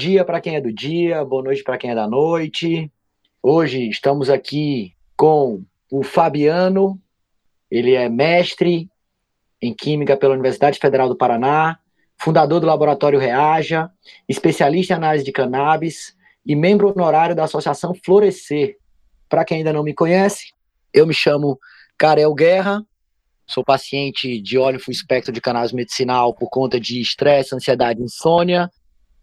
[0.00, 2.90] Dia para quem é do dia, boa noite para quem é da noite.
[3.42, 5.62] Hoje estamos aqui com
[5.92, 6.98] o Fabiano,
[7.70, 8.88] ele é mestre
[9.60, 11.78] em Química pela Universidade Federal do Paraná,
[12.16, 13.90] fundador do Laboratório Reaja,
[14.26, 18.78] especialista em análise de cannabis e membro honorário da Associação Florescer.
[19.28, 20.54] Para quem ainda não me conhece,
[20.94, 21.58] eu me chamo
[21.98, 22.82] Karel Guerra,
[23.46, 28.04] sou paciente de óleo full espectro de cannabis medicinal por conta de estresse, ansiedade e
[28.04, 28.70] insônia,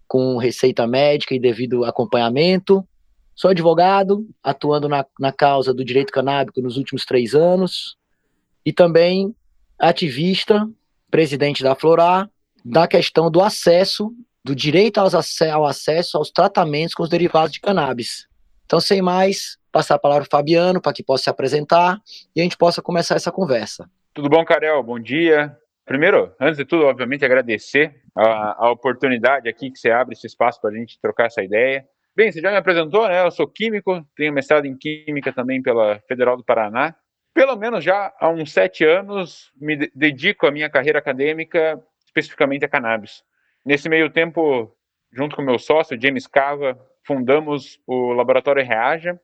[0.07, 2.87] com receita médica e devido acompanhamento.
[3.35, 7.97] Sou advogado, atuando na, na causa do direito canábico nos últimos três anos,
[8.65, 9.35] e também
[9.79, 10.67] ativista,
[11.11, 12.29] presidente da Florar,
[12.65, 14.11] da questão do acesso,
[14.43, 18.27] do direito aos, ao acesso aos tratamentos com os derivados de cannabis.
[18.65, 22.01] Então, sem mais, passar a palavra ao Fabiano para que possa se apresentar
[22.35, 23.89] e a gente possa começar essa conversa.
[24.13, 24.81] Tudo bom, Karel?
[24.83, 25.55] Bom dia.
[25.87, 30.59] Primeiro, antes de tudo, obviamente, agradecer a, a oportunidade aqui que você abre esse espaço
[30.59, 31.87] para a gente trocar essa ideia.
[32.13, 33.25] Bem, você já me apresentou, né?
[33.25, 36.93] Eu sou químico, tenho mestrado em Química também pela Federal do Paraná.
[37.33, 42.67] Pelo menos já há uns sete anos me dedico à minha carreira acadêmica especificamente a
[42.67, 43.23] cannabis.
[43.65, 44.75] Nesse meio tempo,
[45.13, 49.17] junto com meu sócio, James Cava, fundamos o Laboratório Reaja,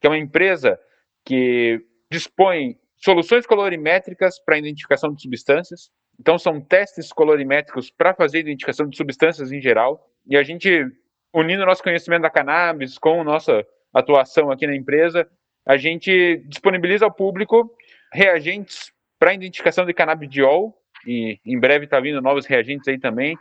[0.00, 0.80] que é uma empresa
[1.24, 5.90] que dispõe soluções colorimétricas para identificação de substâncias.
[6.18, 10.10] Então, são testes colorimétricos para fazer identificação de substâncias em geral.
[10.26, 10.84] E a gente,
[11.32, 15.28] unindo nosso conhecimento da cannabis com nossa atuação aqui na empresa,
[15.64, 17.70] a gente disponibiliza ao público
[18.12, 20.74] reagentes para identificação de canabidiol,
[21.06, 23.36] e em breve está vindo novos reagentes aí também,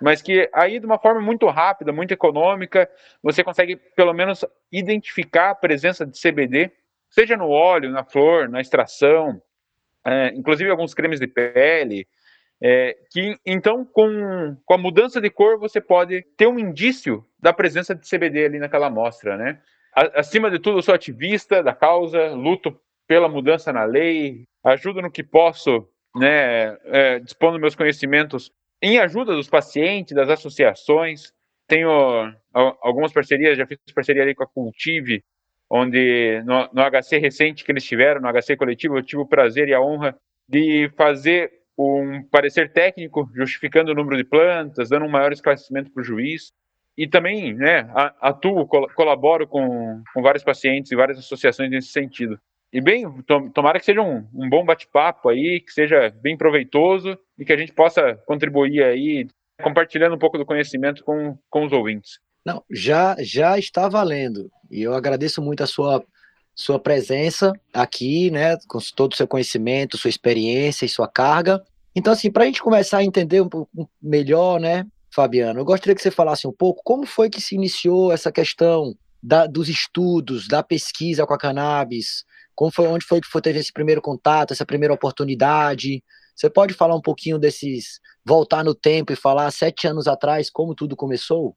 [0.00, 2.90] mas que aí de uma forma muito rápida, muito econômica,
[3.22, 6.70] você consegue pelo menos identificar a presença de CBD
[7.12, 9.40] seja no óleo, na flor, na extração,
[10.06, 12.06] é, inclusive alguns cremes de pele,
[12.62, 17.52] é, que então com, com a mudança de cor você pode ter um indício da
[17.52, 19.60] presença de CBD ali naquela amostra, né?
[19.94, 25.10] Acima de tudo, eu sou ativista da causa, luto pela mudança na lei, ajudo no
[25.10, 25.86] que posso,
[26.16, 31.32] né, é, dispondo meus conhecimentos em ajuda dos pacientes, das associações.
[31.68, 31.90] Tenho
[32.52, 35.22] algumas parcerias, já fiz parceria ali com a Cultive,
[35.72, 39.68] onde no, no, HC recente que eles tiveram, no HC coletivo, eu tive o prazer
[39.68, 40.14] e a honra
[40.46, 46.02] de fazer um parecer técnico justificando o número de plantas, dando um maior esclarecimento para
[46.02, 46.52] o juiz.
[46.94, 47.90] E também né,
[48.20, 52.38] atuo, colaboro com, com vários pacientes e várias associações nesse sentido.
[52.70, 53.06] E bem,
[53.54, 57.56] tomara que seja um, um bom bate-papo aí, que seja bem proveitoso e que a
[57.56, 59.26] gente possa contribuir aí,
[59.62, 62.20] compartilhando um pouco do conhecimento com, com os ouvintes.
[62.44, 64.50] Não, já já está valendo.
[64.72, 66.02] E eu agradeço muito a sua
[66.54, 71.62] sua presença aqui, né, com todo o seu conhecimento, sua experiência e sua carga.
[71.96, 75.94] Então, assim, para a gente começar a entender um pouco melhor, né, Fabiano, eu gostaria
[75.94, 80.46] que você falasse um pouco como foi que se iniciou essa questão da, dos estudos,
[80.46, 82.22] da pesquisa com a cannabis,
[82.54, 86.04] como foi, onde foi que foi teve esse primeiro contato, essa primeira oportunidade.
[86.36, 90.74] Você pode falar um pouquinho desses, voltar no tempo e falar sete anos atrás como
[90.74, 91.56] tudo começou?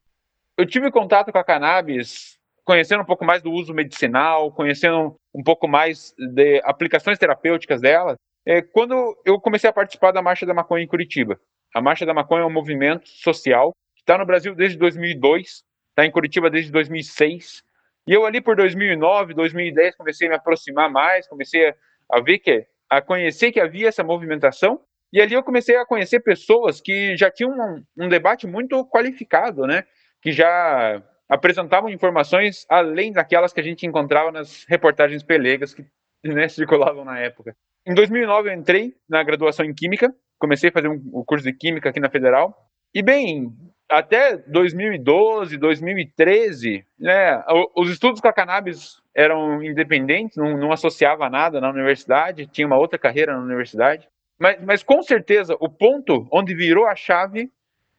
[0.56, 5.42] eu tive contato com a cannabis conhecendo um pouco mais do uso medicinal, conhecendo um
[5.42, 10.52] pouco mais de aplicações terapêuticas dela, é, quando eu comecei a participar da Marcha da
[10.52, 11.38] Maconha em Curitiba.
[11.72, 16.04] A Marcha da Maconha é um movimento social que está no Brasil desde 2002, está
[16.04, 17.62] em Curitiba desde 2006,
[18.08, 21.72] e eu ali por 2009, 2010 comecei a me aproximar mais, comecei
[22.10, 24.80] a, ver que a conhecer que havia essa movimentação
[25.12, 29.66] e ali eu comecei a conhecer pessoas que já tinham um, um debate muito qualificado,
[29.66, 29.84] né?
[30.20, 35.84] que já apresentavam informações além daquelas que a gente encontrava nas reportagens pelegas que
[36.24, 37.54] né, circulavam na época.
[37.86, 41.52] Em 2009 eu entrei na graduação em Química, comecei a fazer um, um curso de
[41.52, 42.54] Química aqui na Federal,
[42.94, 43.52] e bem,
[43.88, 47.42] até 2012, 2013, né,
[47.76, 52.78] os estudos com a cannabis eram independentes, não, não associava nada na universidade, tinha uma
[52.78, 54.08] outra carreira na universidade,
[54.38, 57.50] mas, mas com certeza o ponto onde virou a chave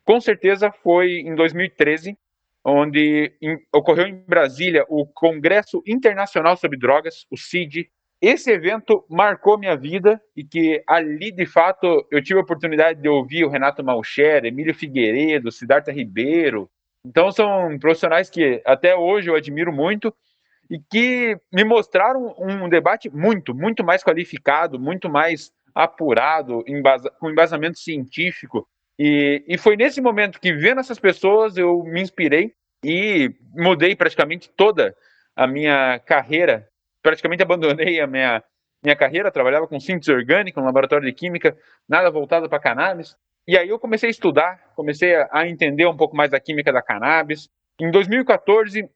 [0.04, 2.18] com certeza foi em 2013,
[2.70, 7.90] onde em, ocorreu em Brasília o Congresso Internacional sobre Drogas, o CID.
[8.22, 13.08] Esse evento marcou minha vida e que ali, de fato, eu tive a oportunidade de
[13.08, 16.70] ouvir o Renato Malcher, Emílio Figueiredo, Siddhartha Ribeiro.
[17.06, 20.14] Então, são profissionais que até hoje eu admiro muito
[20.70, 26.66] e que me mostraram um debate muito, muito mais qualificado, muito mais apurado,
[27.20, 28.68] com embasamento científico,
[29.00, 32.54] e, e foi nesse momento que, vendo essas pessoas, eu me inspirei
[32.84, 34.96] e mudei praticamente toda
[35.36, 36.68] a minha carreira.
[37.02, 38.44] Praticamente abandonei a minha,
[38.84, 41.56] minha carreira, trabalhava com síntese orgânica, um laboratório de química,
[41.88, 43.16] nada voltado para cannabis.
[43.48, 46.82] E aí eu comecei a estudar, comecei a entender um pouco mais da química da
[46.82, 47.48] cannabis.
[47.80, 48.90] Em 2014,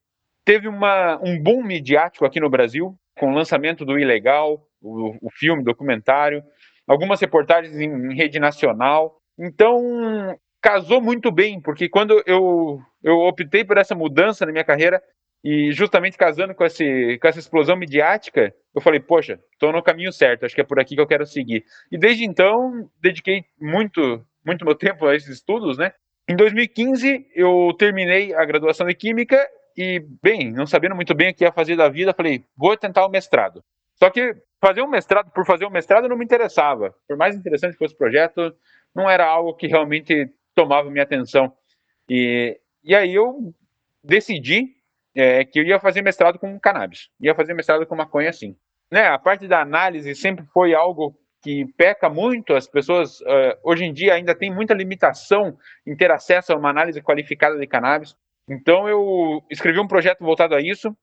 [0.43, 5.29] teve uma, um boom midiático aqui no Brasil, com o lançamento do Ilegal, o, o
[5.31, 6.43] filme, documentário,
[6.87, 9.20] algumas reportagens em, em rede nacional.
[9.41, 15.01] Então, casou muito bem, porque quando eu, eu optei por essa mudança na minha carreira,
[15.43, 20.13] e justamente casando com, esse, com essa explosão midiática, eu falei, poxa, estou no caminho
[20.13, 21.65] certo, acho que é por aqui que eu quero seguir.
[21.91, 25.91] E desde então, dediquei muito, muito meu tempo a esses estudos, né?
[26.29, 29.43] Em 2015, eu terminei a graduação de Química
[29.75, 33.03] e, bem, não sabendo muito bem o que ia fazer da vida, falei, vou tentar
[33.03, 33.63] o mestrado.
[33.95, 36.93] Só que fazer um mestrado por fazer um mestrado não me interessava.
[37.07, 38.53] Por mais interessante que fosse o projeto,
[38.95, 41.53] não era algo que realmente tomava minha atenção.
[42.09, 43.53] E, e aí eu
[44.03, 44.75] decidi
[45.15, 47.09] é, que eu ia fazer mestrado com cannabis.
[47.19, 48.55] Ia fazer mestrado com maconha, sim.
[48.89, 53.83] Né, a parte da análise sempre foi algo que peca muito, as pessoas uh, hoje
[53.83, 55.57] em dia ainda tem muita limitação
[55.87, 58.15] em ter acesso a uma análise qualificada de cannabis.
[58.47, 60.95] Então eu escrevi um projeto voltado a isso,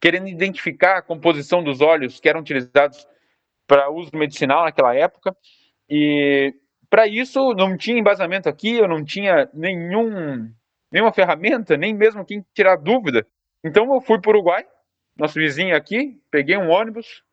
[0.00, 3.06] querendo identificar a composição dos óleos que eram utilizados
[3.66, 5.36] para uso medicinal naquela época.
[5.88, 6.52] E
[6.94, 10.48] para isso não tinha embasamento aqui, eu não tinha nenhum
[10.92, 13.26] nenhuma ferramenta, nem mesmo quem tirar dúvida.
[13.64, 14.64] Então eu fui para o Uruguai,
[15.16, 17.24] nosso vizinho aqui, peguei um ônibus,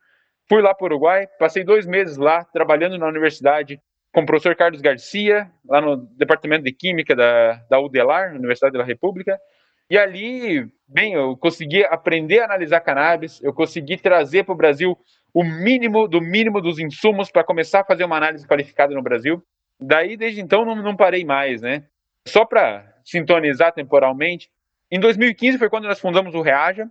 [0.52, 3.80] Fui lá para o Uruguai, passei dois meses lá, trabalhando na universidade
[4.14, 8.84] com o professor Carlos Garcia, lá no departamento de Química da, da UDELAR, Universidade da
[8.84, 9.40] República.
[9.90, 14.98] E ali, bem, eu consegui aprender a analisar cannabis, eu consegui trazer para o Brasil
[15.34, 19.44] o mínimo do mínimo dos insumos para começar a fazer uma análise qualificada no Brasil.
[19.80, 21.86] Daí, desde então, não, não parei mais, né?
[22.28, 24.50] Só para sintonizar temporalmente,
[24.92, 26.90] em 2015 foi quando nós fundamos o Reaja.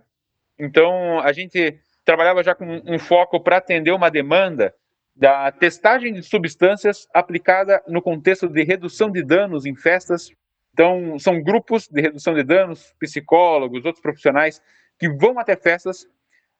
[0.59, 4.73] Então, a gente trabalhava já com um foco para atender uma demanda
[5.15, 10.31] da testagem de substâncias aplicada no contexto de redução de danos em festas.
[10.73, 14.61] Então, são grupos de redução de danos, psicólogos, outros profissionais
[14.97, 16.07] que vão até festas,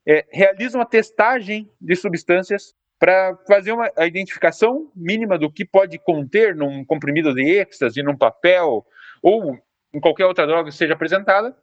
[0.07, 5.97] é, realizam a testagem de substâncias para fazer uma, a identificação mínima do que pode
[5.97, 8.85] conter num comprimido de êxtase, num papel
[9.21, 9.57] ou
[9.93, 11.55] em qualquer outra droga que seja apresentada,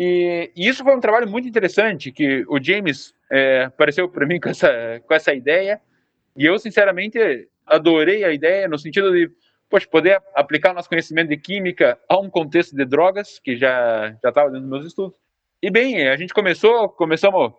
[0.00, 4.38] e, e, isso foi um trabalho muito interessante que o James é, apareceu para mim
[4.38, 5.80] com essa, com essa ideia.
[6.36, 7.18] E eu, sinceramente,
[7.66, 9.28] adorei a ideia no sentido de
[9.68, 14.50] poxa, poder aplicar nosso conhecimento de química a um contexto de drogas, que já estava
[14.50, 15.18] dentro dos meus estudos.
[15.60, 17.52] E bem, a gente começou, começamos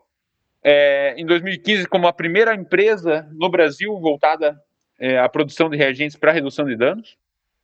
[0.63, 4.59] é, em 2015 como a primeira empresa no Brasil voltada
[4.99, 7.17] é, à produção de reagentes para redução de danos.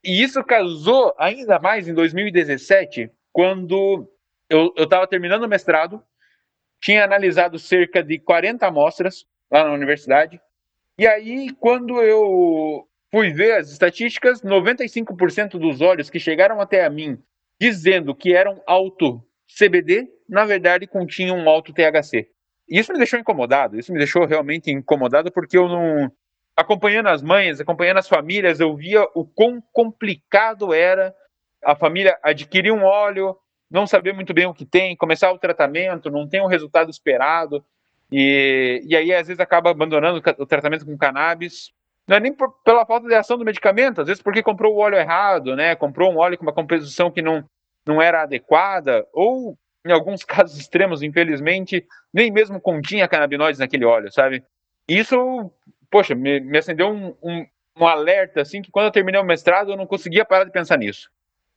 [0.03, 4.09] E isso casou ainda mais em 2017, quando
[4.49, 6.01] eu estava terminando o mestrado,
[6.79, 10.39] tinha analisado cerca de 40 amostras lá na universidade,
[10.97, 16.89] e aí, quando eu fui ver as estatísticas, 95% dos óleos que chegaram até a
[16.89, 17.21] mim
[17.59, 22.29] dizendo que eram alto CBD, na verdade continham alto THC.
[22.67, 26.11] Isso me deixou incomodado, isso me deixou realmente incomodado porque eu não.
[26.57, 31.13] Acompanhando as mães, acompanhando as famílias, eu via o quão complicado era
[31.61, 33.35] a família adquirir um óleo,
[33.69, 37.63] não saber muito bem o que tem, começar o tratamento, não tem o resultado esperado,
[38.09, 41.71] e, e aí às vezes acaba abandonando o tratamento com cannabis.
[42.07, 44.79] Não é nem por, pela falta de ação do medicamento, às vezes porque comprou o
[44.79, 45.75] óleo errado, né?
[45.75, 47.43] Comprou um óleo com uma composição que não,
[47.85, 54.11] não era adequada, ou em alguns casos extremos, infelizmente, nem mesmo continha canabinoides naquele óleo,
[54.11, 54.43] sabe?
[54.87, 55.51] Isso,
[55.91, 57.45] poxa, me, me acendeu um, um,
[57.77, 60.77] um alerta, assim, que quando eu terminei o mestrado eu não conseguia parar de pensar
[60.77, 61.09] nisso.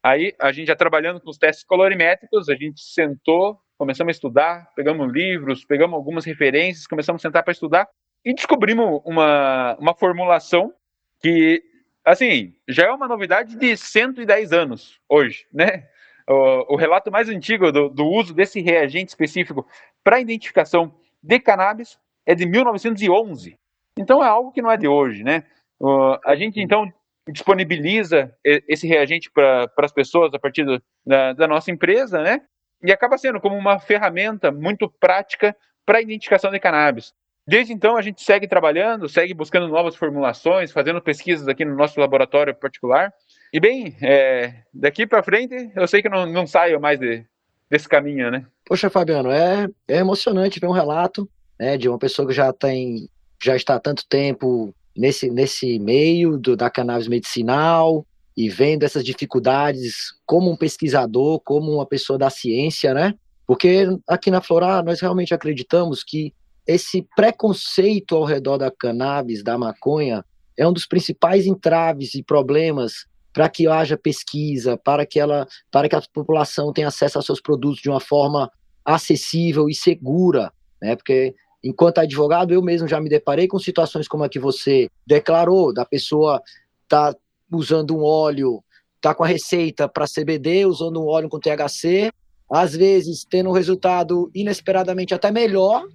[0.02, 4.73] Aí, a gente já trabalhando com os testes colorimétricos, a gente sentou, começamos a estudar,
[4.76, 7.88] pegamos livros, pegamos algumas referências, começamos a sentar para estudar
[8.25, 10.73] e descobrimos uma, uma formulação
[11.20, 11.62] que,
[12.04, 15.88] assim, já é uma novidade de 110 anos hoje, né?
[16.30, 19.66] O, relato mais antigo do, do uso desse reagente específico
[20.04, 23.56] para identificação de cannabis é de 1911.
[23.99, 25.44] Então é algo que não é de hoje, né?
[25.80, 26.92] Uh, a gente então
[27.30, 32.42] disponibiliza esse reagente para as pessoas a partir do, da, da, nossa empresa, né?
[32.82, 37.12] E acaba sendo como uma ferramenta muito prática para a identificação de cannabis.
[37.47, 41.99] Desde então, a gente segue trabalhando, segue buscando novas formulações, fazendo pesquisas aqui no nosso
[41.99, 43.12] laboratório particular.
[43.52, 47.24] E, bem, é, daqui para frente, eu sei que não, não saio mais de,
[47.70, 48.46] desse caminho, né?
[48.64, 51.28] Poxa, Fabiano, é, é emocionante ver um relato
[51.58, 53.08] né, de uma pessoa que já tem,
[53.42, 59.04] já está há tanto tempo nesse, nesse meio do, da cannabis medicinal e vendo essas
[59.04, 63.14] dificuldades como um pesquisador, como uma pessoa da ciência, né?
[63.46, 66.34] Porque aqui na Flora nós realmente acreditamos que
[66.66, 70.22] esse preconceito ao redor da cannabis, da maconha,
[70.54, 75.88] é um dos principais entraves e problemas para que haja pesquisa, para que ela, para
[75.88, 78.50] que a população tenha acesso aos seus produtos de uma forma
[78.85, 80.97] acessível e segura, né?
[80.97, 85.73] Porque enquanto advogado eu mesmo já me deparei com situações como a que você declarou,
[85.73, 86.40] da pessoa
[86.88, 87.14] tá
[87.52, 88.62] usando um óleo,
[89.00, 92.11] tá com a receita para CBD, usando um óleo com THC,
[92.50, 95.87] às vezes tendo um resultado inesperadamente até melhor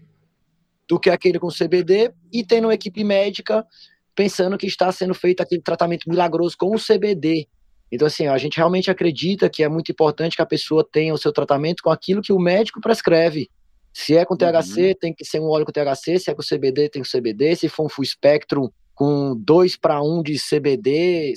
[0.87, 3.65] do que aquele com CBD e tendo uma equipe médica
[4.15, 7.47] pensando que está sendo feito aquele tratamento milagroso com o CBD.
[7.91, 11.17] Então, assim, a gente realmente acredita que é muito importante que a pessoa tenha o
[11.17, 13.49] seu tratamento com aquilo que o médico prescreve.
[13.93, 14.93] Se é com THC, uhum.
[14.99, 17.69] tem que ser um óleo com THC, se é com CBD, tem com CBD, se
[17.69, 21.33] for um full spectrum com 2 para 1 de CBD,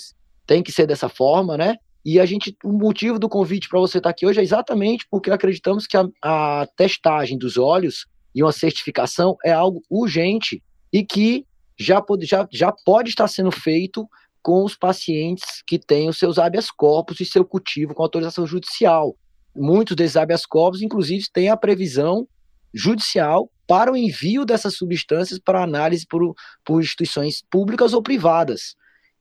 [0.46, 1.76] tem que ser dessa forma, né?
[2.04, 5.06] E a gente, o motivo do convite para você estar tá aqui hoje é exatamente
[5.10, 11.04] porque acreditamos que a, a testagem dos óleos e uma certificação é algo urgente e
[11.04, 11.44] que
[11.78, 14.08] já pode, já, já pode estar sendo feito
[14.42, 19.16] com os pacientes que têm os seus habeas corpus e seu cultivo com autorização judicial.
[19.54, 22.28] Muitos desses habeas corpus, inclusive, têm a previsão
[22.72, 28.76] judicial para o envio dessas substâncias para análise por, por instituições públicas ou privadas.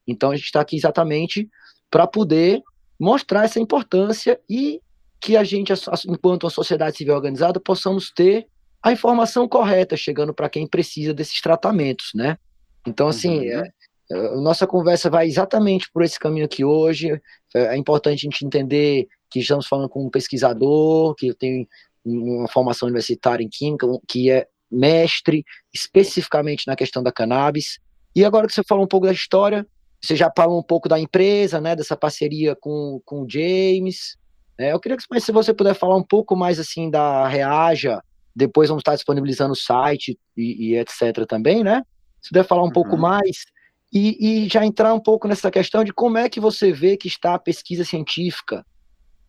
[0.07, 1.50] Então, a gente está aqui exatamente
[1.89, 2.62] para poder
[3.00, 4.79] mostrar essa importância e
[5.19, 5.74] que a gente,
[6.07, 8.47] enquanto uma sociedade civil organizada, possamos ter
[8.83, 12.38] a informação correta chegando para quem precisa desses tratamentos, né?
[12.86, 13.60] Então, assim, uhum.
[13.60, 13.70] é,
[14.12, 17.20] é, a nossa conversa vai exatamente por esse caminho aqui hoje.
[17.54, 21.68] É, é importante a gente entender que estamos falando com um pesquisador, que tem
[22.06, 27.80] uma formação universitária em química, que é mestre especificamente na questão da cannabis.
[28.15, 29.65] E agora que você falou um pouco da história,
[30.01, 34.18] você já falou um pouco da empresa, né, dessa parceria com, com o James.
[34.58, 38.01] É, eu queria que se você puder falar um pouco mais assim da Reaja,
[38.36, 41.82] depois vamos estar disponibilizando o site e, e etc também, né?
[42.25, 42.72] Se puder falar um uhum.
[42.72, 43.46] pouco mais
[43.94, 47.08] e, e, já entrar um pouco nessa questão de como é que você vê que
[47.08, 48.65] está a pesquisa científica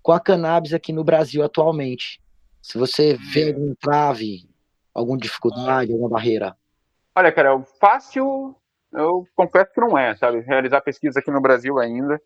[0.03, 2.23] com a cannabis aqui no Brasil atualmente.
[2.63, 4.49] Se você vê algum trave,
[4.95, 6.57] alguma dificuldade, alguma barreira.
[7.15, 8.57] Olha, cara, o fácil,
[8.91, 10.41] eu confesso que não é, sabe?
[10.41, 12.19] Realizar pesquisa aqui no Brasil ainda.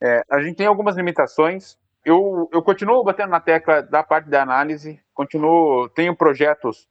[0.00, 1.76] É, a gente tem algumas limitações.
[2.04, 6.86] Eu, eu continuo batendo na tecla da parte da análise, continuo, tenho projetos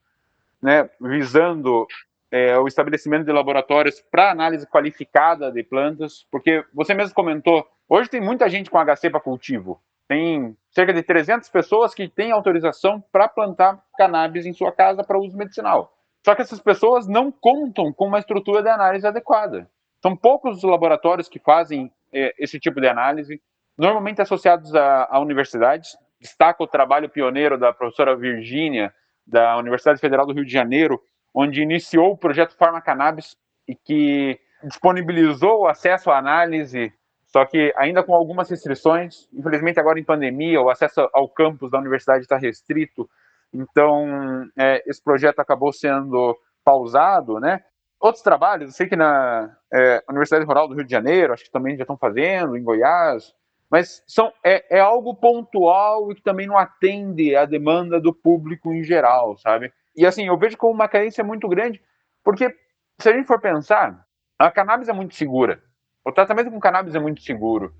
[0.61, 1.87] né, visando
[2.31, 8.09] é, o estabelecimento de laboratórios para análise qualificada de plantas, porque você mesmo comentou, hoje
[8.09, 9.81] tem muita gente com HC para cultivo.
[10.07, 15.19] Tem cerca de 300 pessoas que têm autorização para plantar cannabis em sua casa para
[15.19, 15.93] uso medicinal.
[16.25, 19.69] Só que essas pessoas não contam com uma estrutura de análise adequada.
[20.01, 23.41] São poucos os laboratórios que fazem é, esse tipo de análise,
[23.77, 25.97] normalmente associados a, a universidades.
[26.19, 28.93] Destaca o trabalho pioneiro da professora Virgínia,
[29.25, 31.01] da Universidade Federal do Rio de Janeiro,
[31.33, 33.35] onde iniciou o projeto Pharma Cannabis
[33.67, 36.93] e que disponibilizou o acesso à análise,
[37.25, 39.27] só que ainda com algumas restrições.
[39.33, 43.09] Infelizmente, agora em pandemia, o acesso ao campus da universidade está restrito,
[43.53, 47.63] então é, esse projeto acabou sendo pausado, né?
[47.99, 51.51] Outros trabalhos, eu sei que na é, Universidade Rural do Rio de Janeiro, acho que
[51.51, 53.33] também já estão fazendo, em Goiás,
[53.71, 58.73] mas são, é, é algo pontual e que também não atende à demanda do público
[58.73, 59.71] em geral, sabe?
[59.95, 61.81] E assim, eu vejo como uma carência muito grande,
[62.21, 62.53] porque
[62.99, 64.05] se a gente for pensar,
[64.37, 65.63] a cannabis é muito segura.
[66.05, 67.73] O tratamento com cannabis é muito seguro.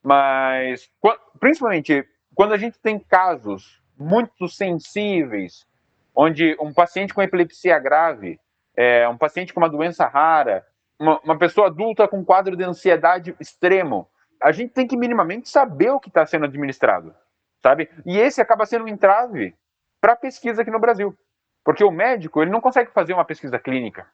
[0.00, 0.88] Mas,
[1.40, 5.66] principalmente, quando a gente tem casos muito sensíveis,
[6.14, 8.38] onde um paciente com epilepsia grave,
[8.76, 10.64] é, um paciente com uma doença rara,
[10.98, 14.08] uma, uma pessoa adulta com quadro de ansiedade extremo,
[14.42, 17.14] a gente tem que minimamente saber o que está sendo administrado,
[17.62, 17.88] sabe?
[18.04, 19.54] E esse acaba sendo um entrave
[20.00, 21.16] para pesquisa aqui no Brasil.
[21.64, 24.06] Porque o médico ele não consegue fazer uma pesquisa clínica.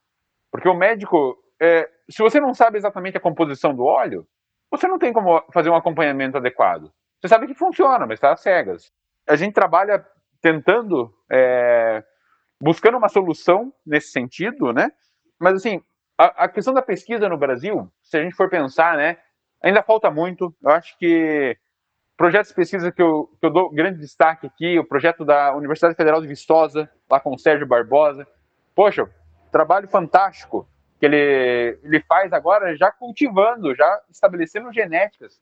[0.53, 4.27] Porque o médico, é, se você não sabe exatamente a composição do óleo,
[4.71, 6.93] você não tem como fazer um acompanhamento adequado.
[7.21, 8.93] Você sabe que funciona, mas está às cegas.
[9.27, 10.07] A gente trabalha
[10.43, 12.05] tentando, é,
[12.61, 14.91] buscando uma solução nesse sentido, né?
[15.41, 15.83] Mas assim,
[16.19, 19.19] a, a, questão da pesquisa no Brasil, se a gente for pensar, né,
[19.63, 20.55] ainda falta muito.
[20.63, 21.57] Eu acho que
[22.17, 25.95] projetos de pesquisa que eu, que eu dou grande destaque aqui, o projeto da Universidade
[25.95, 28.27] Federal de Vistosa, lá com o Sérgio Barbosa.
[28.75, 29.09] Poxa,
[29.51, 35.41] trabalho fantástico que ele, ele faz agora, já cultivando, já estabelecendo genéticas,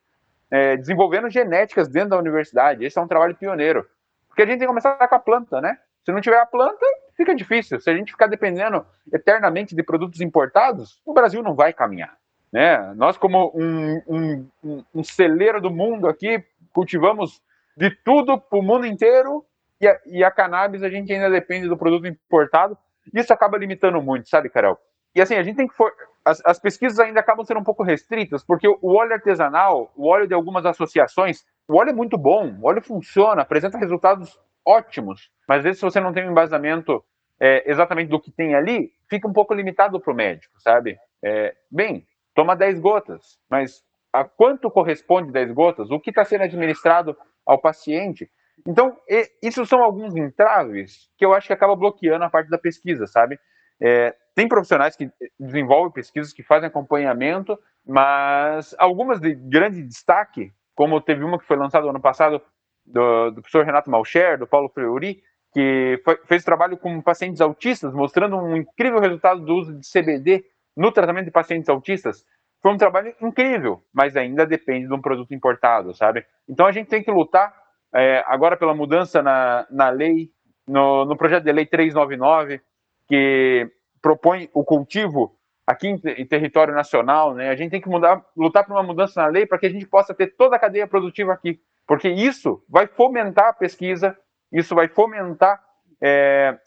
[0.50, 2.84] é, desenvolvendo genéticas dentro da universidade.
[2.84, 3.88] Esse é um trabalho pioneiro.
[4.28, 5.78] Porque a gente tem que começar com a planta, né?
[6.04, 6.84] Se não tiver a planta,
[7.16, 7.80] fica difícil.
[7.80, 12.16] Se a gente ficar dependendo eternamente de produtos importados, o Brasil não vai caminhar.
[12.52, 12.94] Né?
[12.94, 17.42] Nós, como um, um, um, celeiro do mundo aqui, cultivamos
[17.76, 19.44] de tudo para o mundo inteiro
[19.80, 22.76] e a, e a, cannabis a gente ainda depende do produto importado.
[23.12, 24.78] Isso acaba limitando muito, sabe, Carol?
[25.16, 25.74] e assim, a gente tem que.
[25.74, 25.90] For...
[26.22, 30.26] As, as, pesquisas ainda acabam sendo um pouco restritas, porque o óleo artesanal, o óleo
[30.26, 35.58] de algumas associações, o óleo é muito bom, o óleo funciona, apresenta resultados ótimos, mas
[35.58, 37.02] às vezes se você não tem um embasamento
[37.40, 40.98] é, exatamente do que tem ali, fica um pouco limitado para o médico, sabe?
[41.22, 42.04] É, bem,
[42.36, 45.90] toma 10 gotas, mas a quanto corresponde 10 gotas?
[45.90, 48.30] O que está sendo administrado ao paciente?
[48.66, 48.96] Então,
[49.42, 53.38] isso são alguns entraves que eu acho que acaba bloqueando a parte da pesquisa, sabe?
[53.80, 61.00] É, tem profissionais que desenvolvem pesquisas, que fazem acompanhamento, mas algumas de grande destaque, como
[61.00, 62.40] teve uma que foi lançada ano passado
[62.84, 67.92] do, do professor Renato Malcher, do Paulo Freuri, que foi, fez trabalho com pacientes autistas,
[67.92, 70.44] mostrando um incrível resultado do uso de CBD
[70.76, 72.24] no tratamento de pacientes autistas.
[72.62, 76.26] Foi um trabalho incrível, mas ainda depende de um produto importado, sabe?
[76.48, 77.54] Então a gente tem que lutar
[77.94, 80.30] é, agora pela mudança na, na lei,
[80.66, 82.60] no, no projeto de lei 399,
[83.08, 83.70] que
[84.02, 87.48] propõe o cultivo aqui em, em, território nacional, né?
[87.48, 89.86] A gente tem que mudar, lutar por uma mudança na lei para que a gente
[89.86, 94.16] possa ter toda a cadeia produtiva aqui, porque isso vai fomentar a pesquisa,
[94.52, 95.60] isso vai fomentar
[96.00, 96.58] é,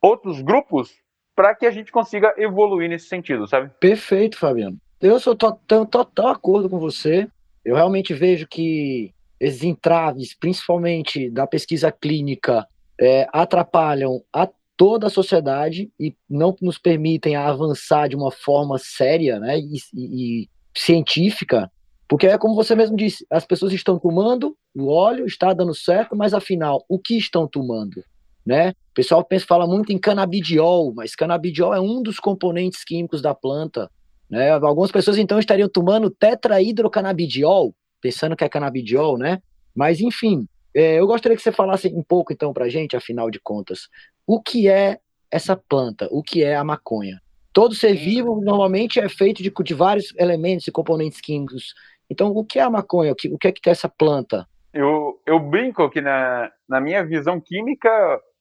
[0.00, 0.94] outros grupos
[1.34, 3.70] para que a gente consiga evoluir nesse sentido, sabe?
[3.80, 4.76] Perfeito, Fabiano.
[5.00, 7.28] Eu sou total, total acordo com você.
[7.64, 12.66] Eu realmente vejo que esses entraves, principalmente da pesquisa clínica,
[13.00, 19.38] é, atrapalham a toda a sociedade e não nos permitem avançar de uma forma séria
[19.38, 21.70] né, e, e, e científica,
[22.08, 26.14] porque é como você mesmo disse, as pessoas estão tomando o óleo, está dando certo,
[26.14, 28.04] mas afinal, o que estão tomando?
[28.44, 28.70] Né?
[28.70, 33.34] O pessoal pensa, fala muito em canabidiol, mas canabidiol é um dos componentes químicos da
[33.34, 33.90] planta.
[34.28, 34.50] Né?
[34.50, 39.40] Algumas pessoas então estariam tomando tetrahidrocanabidiol, pensando que é canabidiol, né?
[39.74, 43.38] Mas enfim, é, eu gostaria que você falasse um pouco então para gente, afinal de
[43.38, 43.88] contas,
[44.26, 44.98] o que é
[45.30, 47.20] essa planta, o que é a maconha?
[47.52, 51.74] Todo ser vivo normalmente é feito de, de vários elementos e componentes químicos.
[52.08, 53.12] Então, o que é a maconha?
[53.12, 54.46] O que, o que é que tem essa planta?
[54.72, 57.90] Eu, eu brinco que na, na minha visão química,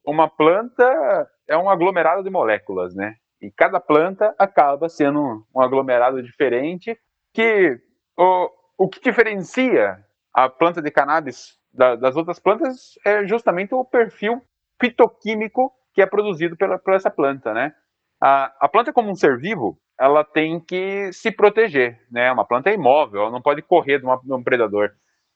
[0.05, 3.15] uma planta é um aglomerado de moléculas, né?
[3.41, 6.97] E cada planta acaba sendo um aglomerado diferente
[7.33, 7.79] que
[8.17, 9.97] o, o que diferencia
[10.33, 14.41] a planta de cannabis da, das outras plantas é justamente o perfil
[14.79, 17.73] fitoquímico que é produzido pela, por essa planta, né?
[18.21, 22.31] A, a planta como um ser vivo, ela tem que se proteger, né?
[22.31, 24.91] Uma planta é imóvel, ela não pode correr de, uma, de um predador.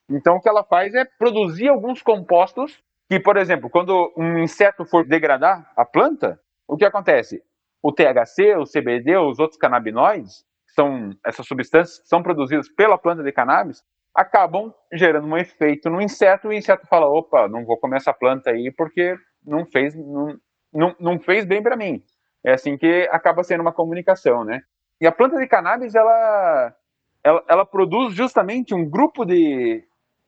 [0.08, 4.84] Então, o que ela faz é produzir alguns compostos que, por exemplo, quando um inseto
[4.84, 7.42] for degradar a planta, o que acontece?
[7.82, 13.22] O THC, o CBD, os outros canabinoides, são essas substâncias que são produzidas pela planta
[13.22, 13.82] de cannabis,
[14.14, 18.12] acabam gerando um efeito no inseto e o inseto fala: opa, não vou comer essa
[18.12, 20.36] planta aí porque não fez, não,
[20.72, 22.02] não, não fez bem para mim.
[22.44, 24.62] É assim que acaba sendo uma comunicação, né?
[25.00, 26.74] E a planta de cannabis, ela,
[27.22, 29.84] ela, ela produz justamente um grupo de,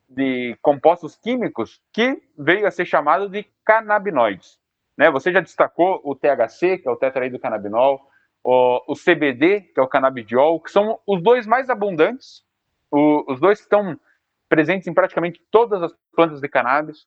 [0.08, 4.58] de compostos químicos que veio a ser chamado de canabinoides.
[4.96, 5.10] Né?
[5.10, 8.00] Você já destacou o THC, que é o tetraidrocannabinol,
[8.42, 12.42] o, o CBD, que é o canabidiol, que são os dois mais abundantes,
[12.90, 13.98] o, os dois estão
[14.48, 17.06] presentes em praticamente todas as plantas de cannabis,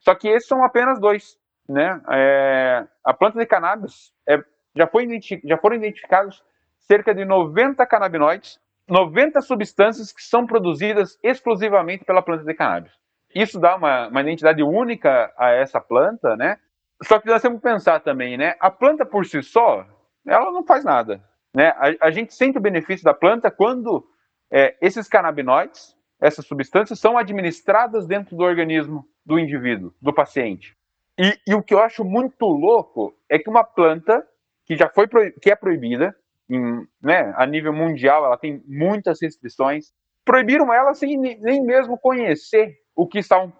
[0.00, 2.00] só que esses são apenas dois né?
[2.10, 4.42] É, a planta de cannabis é,
[4.74, 5.08] já, foi
[5.44, 6.42] já foram identificados
[6.78, 12.92] cerca de 90 canabinoides, 90 substâncias que são produzidas exclusivamente pela planta de cannabis.
[13.34, 16.58] Isso dá uma, uma identidade única a essa planta, né?
[17.02, 18.54] Só que nós temos que pensar também, né?
[18.60, 19.86] A planta por si só,
[20.26, 21.22] ela não faz nada,
[21.54, 21.68] né?
[21.70, 24.06] A, a gente sente o benefício da planta quando
[24.50, 30.76] é, esses canabinoides, essas substâncias, são administradas dentro do organismo do indivíduo, do paciente.
[31.18, 34.26] E, e, o que eu acho muito louco é que uma planta
[34.64, 35.08] que já foi
[35.40, 36.14] que é proibida
[36.48, 39.92] em, né, a nível mundial, ela tem muitas restrições,
[40.24, 43.52] proibiram ela sem nem mesmo conhecer o que estavam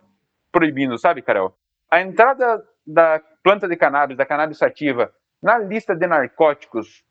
[0.52, 1.54] proibindo, sabe, Carol?
[1.90, 7.04] A entrada da planta de cannabis, da cannabis sativa, na lista de narcóticos,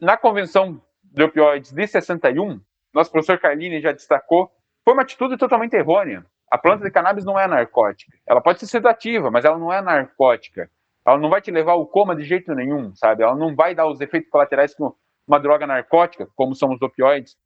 [0.00, 2.60] na Convenção de Opioides de 61,
[2.92, 4.50] nosso professor Carlini já destacou,
[4.84, 6.24] foi uma atitude totalmente errônea.
[6.50, 8.12] A planta de cannabis não é narcótica.
[8.26, 10.70] Ela pode ser sedativa, mas ela não é narcótica.
[11.04, 13.22] Ela não vai te levar ao coma de jeito nenhum, sabe?
[13.22, 14.82] Ela não vai dar os efeitos colaterais que
[15.26, 17.36] uma droga narcótica, como são os opioides.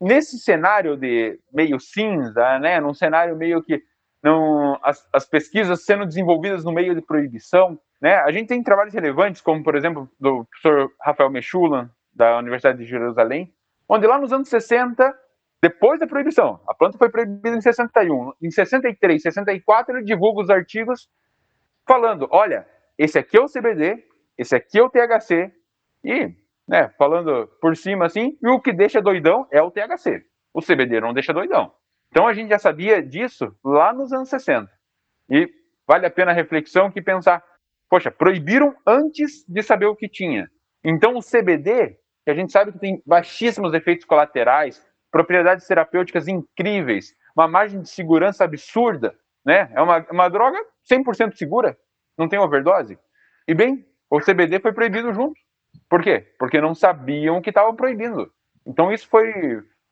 [0.00, 2.80] Nesse cenário de meio cinza, né?
[2.80, 3.82] Num cenário meio que
[4.22, 8.16] não, as, as pesquisas sendo desenvolvidas no meio de proibição, né?
[8.16, 12.84] A gente tem trabalhos relevantes, como por exemplo do professor Rafael Mechulan da Universidade de
[12.84, 13.52] Jerusalém,
[13.88, 15.14] onde lá nos anos 60
[15.64, 18.34] depois da proibição, a planta foi proibida em 61.
[18.42, 21.08] Em 63, 64, ele divulga os artigos
[21.86, 22.66] falando: olha,
[22.98, 24.04] esse aqui é o CBD,
[24.38, 25.52] esse aqui é o THC,
[26.04, 26.34] e
[26.66, 30.24] né, falando por cima assim, o que deixa doidão é o THC.
[30.52, 31.72] O CBD não deixa doidão.
[32.10, 34.70] Então a gente já sabia disso lá nos anos 60.
[35.30, 35.50] E
[35.86, 37.42] vale a pena a reflexão que pensar,
[37.88, 40.48] poxa, proibiram antes de saber o que tinha.
[40.84, 44.80] Então o CBD, que a gente sabe que tem baixíssimos efeitos colaterais,
[45.10, 49.70] propriedades terapêuticas incríveis, uma margem de segurança absurda, né?
[49.74, 50.58] É uma, uma droga
[50.90, 51.76] 100% segura,
[52.16, 52.98] não tem overdose.
[53.46, 55.38] E bem, o CBD foi proibido junto.
[55.88, 56.32] Por quê?
[56.38, 58.30] Porque não sabiam que estavam proibindo.
[58.66, 59.32] Então isso foi,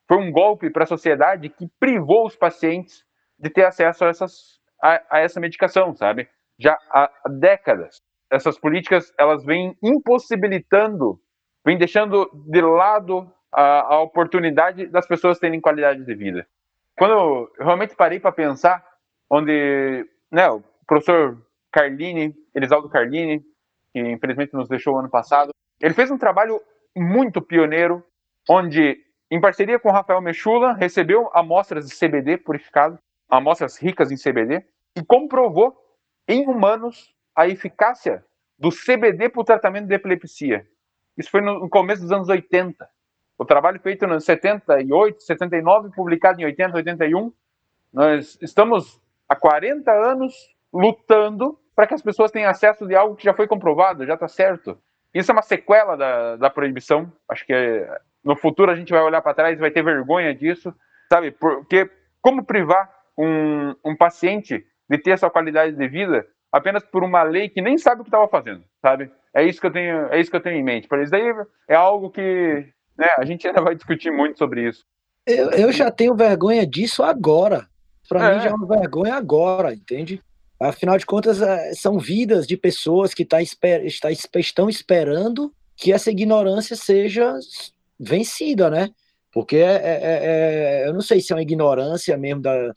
[0.07, 3.03] foi um golpe para a sociedade que privou os pacientes
[3.37, 6.27] de ter acesso a, essas, a, a essa medicação, sabe?
[6.57, 8.01] Já há décadas.
[8.31, 11.19] Essas políticas elas vêm impossibilitando,
[11.65, 16.47] vêm deixando de lado a, a oportunidade das pessoas terem qualidade de vida.
[16.97, 18.83] Quando eu realmente parei para pensar,
[19.29, 21.37] onde né, o professor
[21.73, 23.43] Carlini, Elisaldo Carlini,
[23.91, 26.61] que infelizmente nos deixou ano passado, ele fez um trabalho
[26.95, 28.05] muito pioneiro,
[28.47, 34.63] onde, em parceria com Rafael Mechula, recebeu amostras de CBD purificado, amostras ricas em CBD,
[34.95, 35.75] e comprovou
[36.27, 38.23] em humanos a eficácia
[38.57, 40.67] do CBD para o tratamento de epilepsia.
[41.17, 42.87] Isso foi no começo dos anos 80.
[43.37, 47.33] O trabalho feito nos 78, 79, publicado em 80, 81.
[47.91, 50.33] Nós estamos há 40 anos
[50.71, 54.27] lutando para que as pessoas tenham acesso de algo que já foi comprovado, já está
[54.27, 54.77] certo.
[55.13, 57.11] Isso é uma sequela da, da proibição.
[57.29, 57.87] Acho que
[58.23, 60.73] no futuro a gente vai olhar para trás e vai ter vergonha disso,
[61.11, 61.31] sabe?
[61.31, 61.89] Porque
[62.21, 67.23] como privar um, um paciente de ter a sua qualidade de vida apenas por uma
[67.23, 69.11] lei que nem sabe o que estava fazendo, sabe?
[69.33, 70.87] É isso que eu tenho, é isso que eu tenho em mente.
[70.87, 71.33] Por isso daí
[71.67, 74.85] é algo que né, a gente ainda vai discutir muito sobre isso.
[75.25, 77.65] Eu, eu já tenho vergonha disso agora.
[78.07, 78.35] Para é.
[78.35, 80.21] mim já é uma vergonha agora, entende?
[80.69, 85.91] Afinal de contas, é, são vidas de pessoas que tá esper está, estão esperando que
[85.91, 87.37] essa ignorância seja
[87.99, 88.89] vencida, né?
[89.31, 89.99] Porque é, é,
[90.83, 92.71] é, eu não sei se é uma ignorância mesmo da,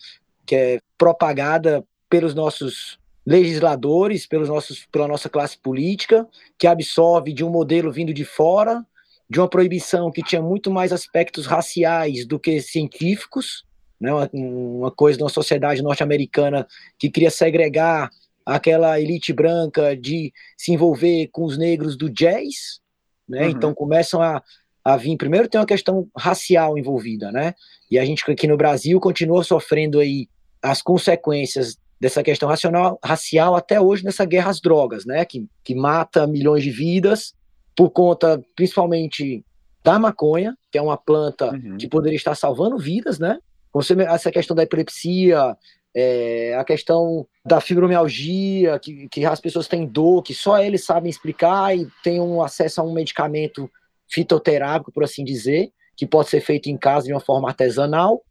[0.44, 6.26] que é propagada pelos nossos legisladores, pelos nossos, pela nossa classe política,
[6.58, 8.84] que absorve de um modelo vindo de fora,
[9.28, 13.64] de uma proibição que tinha muito mais aspectos raciais do que científicos,
[14.00, 16.66] né, uma, uma coisa de uma sociedade norte-americana
[16.98, 18.10] que queria segregar
[18.44, 22.80] aquela elite branca de se envolver com os negros do jazz,
[23.28, 23.44] né?
[23.44, 23.50] Uhum.
[23.50, 24.40] Então começam a,
[24.84, 25.16] a vir.
[25.16, 27.54] Primeiro tem uma questão racial envolvida, né?
[27.90, 30.28] E a gente aqui no Brasil continua sofrendo aí
[30.62, 35.24] as consequências dessa questão racional, racial até hoje nessa guerra às drogas, né?
[35.24, 37.34] Que, que mata milhões de vidas
[37.74, 39.44] por conta, principalmente,
[39.82, 41.76] da maconha, que é uma planta uhum.
[41.76, 43.38] que poderia estar salvando vidas, né?
[43.76, 45.54] Você, essa questão da epilepsia,
[45.94, 51.10] é, a questão da fibromialgia, que, que as pessoas têm dor, que só eles sabem
[51.10, 53.70] explicar e têm um acesso a um medicamento
[54.08, 58.22] fitoterápico, por assim dizer, que pode ser feito em casa de uma forma artesanal,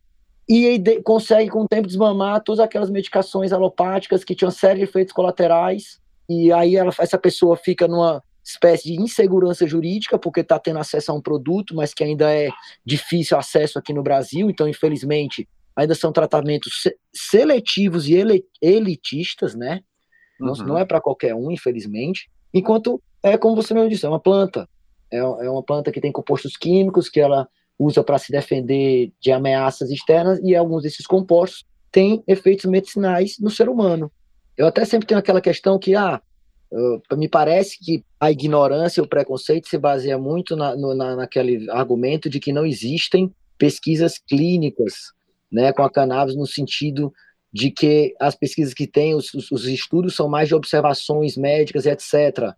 [0.49, 4.85] e de, consegue com o tempo desmamar todas aquelas medicações alopáticas que tinham série de
[4.85, 10.59] efeitos colaterais, e aí ela, essa pessoa fica numa espécie de insegurança jurídica, porque está
[10.59, 12.49] tendo acesso a um produto, mas que ainda é
[12.85, 18.15] difícil acesso aqui no Brasil, então, infelizmente, ainda são tratamentos seletivos e
[18.61, 19.81] elitistas, né?
[20.39, 20.47] Uhum.
[20.47, 22.29] Não, não, é para qualquer um, infelizmente.
[22.53, 24.69] Enquanto, é como você mesmo disse, é uma planta.
[25.11, 29.31] É, é uma planta que tem compostos químicos que ela usa para se defender de
[29.31, 34.11] ameaças externas e alguns desses compostos têm efeitos medicinais no ser humano.
[34.57, 36.21] Eu até sempre tenho aquela questão que, ah,
[37.13, 41.69] me parece que a ignorância e o preconceito se baseia muito na, no, na, naquele
[41.71, 45.13] argumento de que não existem pesquisas clínicas
[45.51, 47.13] né, com a cannabis, no sentido
[47.51, 51.89] de que as pesquisas que tem, os, os estudos são mais de observações médicas e
[51.89, 52.53] etc.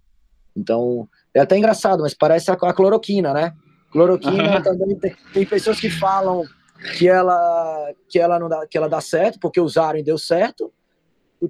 [0.55, 3.53] Então, é até engraçado, mas parece a, a cloroquina, né?
[3.91, 6.43] Cloroquina também tem, tem, pessoas que falam
[6.97, 10.73] que ela, que, ela não dá, que ela dá certo, porque usaram e deu certo.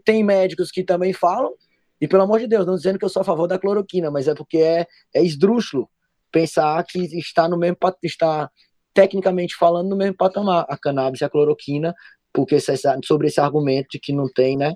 [0.03, 1.53] Tem médicos que também falam
[1.99, 4.27] e pelo amor de Deus, não dizendo que eu sou a favor da cloroquina, mas
[4.27, 5.89] é porque é, é esdrúxulo
[6.31, 8.49] pensar que está no mesmo está
[8.93, 11.93] tecnicamente falando no mesmo patamar a cannabis e a cloroquina,
[12.33, 12.57] porque
[13.03, 14.73] sobre esse argumento de que não tem, né,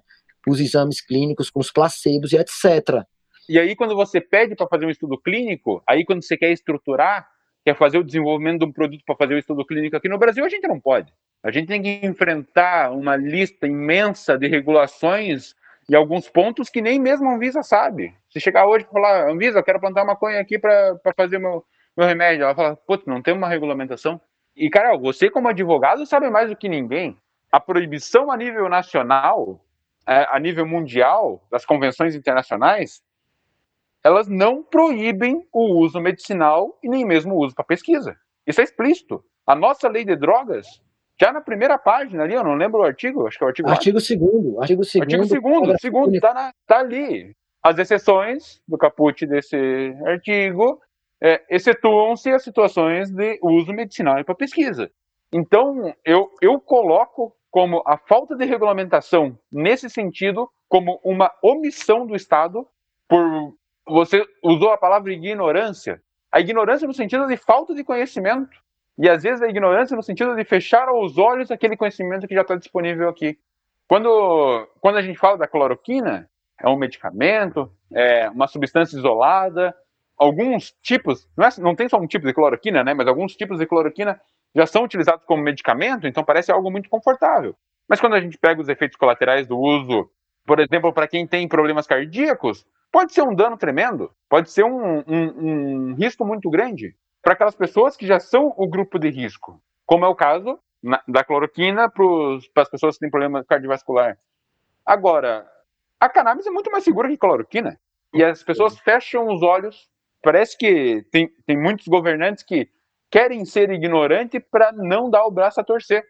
[0.47, 3.03] os exames clínicos com os placebos e etc.
[3.49, 7.27] E aí quando você pede para fazer um estudo clínico, aí quando você quer estruturar,
[7.63, 10.17] quer fazer o desenvolvimento de um produto para fazer o um estudo clínico aqui no
[10.17, 11.13] Brasil, a gente não pode.
[11.43, 15.55] A gente tem que enfrentar uma lista imensa de regulações
[15.91, 18.15] e alguns pontos que nem mesmo a Anvisa sabe.
[18.29, 21.65] Se chegar hoje e falar, Anvisa, eu quero plantar maconha aqui para fazer meu,
[21.97, 24.19] meu remédio, ela fala, putz, não tem uma regulamentação.
[24.55, 27.17] E, cara, você como advogado sabe mais do que ninguém.
[27.51, 29.59] A proibição a nível nacional,
[30.07, 33.03] é, a nível mundial, das convenções internacionais,
[34.01, 38.15] elas não proíbem o uso medicinal e nem mesmo o uso para pesquisa.
[38.47, 39.21] Isso é explícito.
[39.45, 40.81] A nossa lei de drogas,
[41.21, 43.69] já na primeira página ali, eu não lembro o artigo, acho que é o artigo.
[43.69, 44.11] Artigo 2
[44.59, 45.29] Artigo 2 Artigo 2
[45.79, 47.35] segundo, tá, tá ali.
[47.61, 50.81] As exceções do caput desse artigo
[51.21, 54.89] é, excetuam-se as situações de uso medicinal e para pesquisa.
[55.31, 62.15] Então, eu, eu coloco como a falta de regulamentação nesse sentido como uma omissão do
[62.15, 62.67] Estado
[63.07, 63.53] por
[63.87, 66.01] você usou a palavra ignorância.
[66.31, 68.57] A ignorância no sentido de falta de conhecimento.
[69.01, 72.41] E às vezes a ignorância no sentido de fechar os olhos aquele conhecimento que já
[72.41, 73.35] está disponível aqui.
[73.87, 76.29] Quando, quando a gente fala da cloroquina,
[76.61, 79.75] é um medicamento, é uma substância isolada.
[80.15, 82.93] Alguns tipos, não, é, não tem só um tipo de cloroquina, né?
[82.93, 84.21] Mas alguns tipos de cloroquina
[84.55, 87.55] já são utilizados como medicamento, então parece algo muito confortável.
[87.89, 90.11] Mas quando a gente pega os efeitos colaterais do uso,
[90.45, 94.99] por exemplo, para quem tem problemas cardíacos, pode ser um dano tremendo, pode ser um,
[95.07, 99.61] um, um risco muito grande para aquelas pessoas que já são o grupo de risco,
[99.85, 104.17] como é o caso na, da cloroquina para as pessoas que têm problema cardiovascular.
[104.85, 105.47] Agora,
[105.99, 107.79] a cannabis é muito mais segura que cloroquina.
[108.13, 109.89] E as pessoas fecham os olhos.
[110.23, 112.69] Parece que tem, tem muitos governantes que
[113.09, 116.05] querem ser ignorantes para não dar o braço a torcer.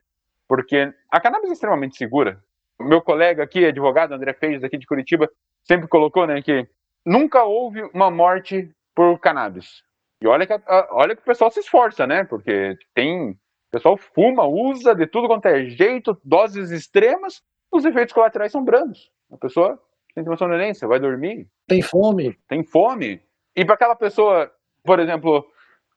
[0.47, 2.41] Porque a cannabis é extremamente segura.
[2.79, 5.29] Meu colega aqui, advogado André Feijes, aqui de Curitiba,
[5.63, 6.67] sempre colocou né, que
[7.05, 9.83] nunca houve uma morte por cannabis.
[10.21, 12.23] E olha que, a, olha que o pessoal se esforça, né?
[12.23, 13.31] Porque tem.
[13.31, 13.37] O
[13.71, 19.09] pessoal fuma, usa de tudo quanto é jeito, doses extremas, os efeitos colaterais são brandos.
[19.31, 19.81] A pessoa
[20.13, 21.47] tem uma sonolência, vai dormir.
[21.67, 22.37] Tem fome.
[22.49, 23.21] Tem fome.
[23.55, 24.51] E para aquela pessoa,
[24.83, 25.47] por exemplo,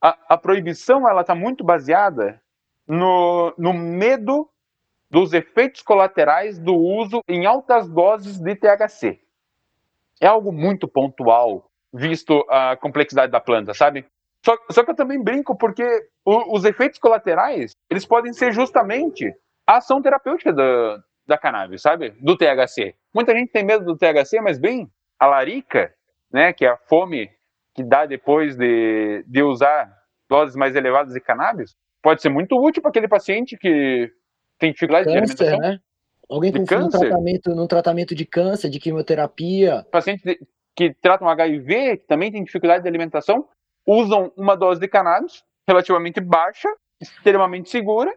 [0.01, 2.41] a, a proibição ela está muito baseada
[2.87, 4.49] no, no medo
[5.11, 9.21] dos efeitos colaterais do uso em altas doses de THC.
[10.21, 14.07] É algo muito pontual, visto a complexidade da planta, sabe?
[14.45, 15.83] Só, só que eu também brinco porque
[16.25, 19.33] o, os efeitos colaterais, eles podem ser justamente
[19.67, 22.11] a ação terapêutica da, da cannabis, sabe?
[22.21, 22.95] Do THC.
[23.15, 25.95] Muita gente tem medo do THC, mas bem, a larica,
[26.31, 27.31] né, que é a fome
[27.75, 29.91] que dá depois de, de usar
[30.29, 34.13] doses mais elevadas de cannabis, pode ser muito útil para aquele paciente que
[34.59, 35.59] tem dificuldade câncer, de alimentação.
[35.59, 35.81] Né?
[36.29, 39.87] Alguém com um tratamento, num tratamento de câncer, de quimioterapia.
[39.91, 40.37] Pacientes
[40.77, 43.49] que tratam HIV, que também tem dificuldade de alimentação,
[43.87, 46.69] usam uma dose de cannabis relativamente baixa,
[47.01, 48.13] extremamente segura,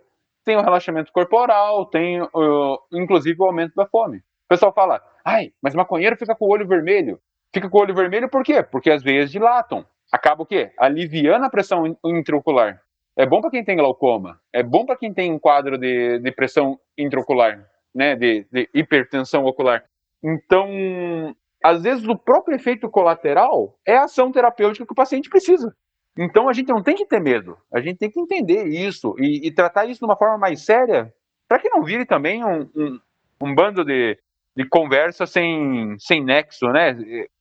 [0.46, 4.18] tem o relaxamento corporal, tem uh, inclusive o aumento da fome.
[4.18, 7.20] O pessoal fala, ai, mas maconheiro fica com o olho vermelho.
[7.54, 8.64] Fica com o olho vermelho por quê?
[8.64, 9.86] Porque as veias dilatam.
[10.12, 10.72] Acaba o quê?
[10.78, 12.82] Aliviando a pressão intraocular.
[13.18, 16.32] É bom para quem tem glaucoma, é bom para quem tem um quadro de, de
[16.32, 19.84] pressão intraocular, né, de, de hipertensão ocular.
[20.24, 25.76] Então, às vezes, o próprio efeito colateral é a ação terapêutica que o paciente precisa.
[26.18, 29.48] Então, a gente não tem que ter medo, a gente tem que entender isso e,
[29.48, 31.14] e tratar isso de uma forma mais séria,
[31.48, 33.00] para que não vire também um, um,
[33.42, 34.18] um bando de,
[34.56, 36.98] de conversa sem, sem nexo, né?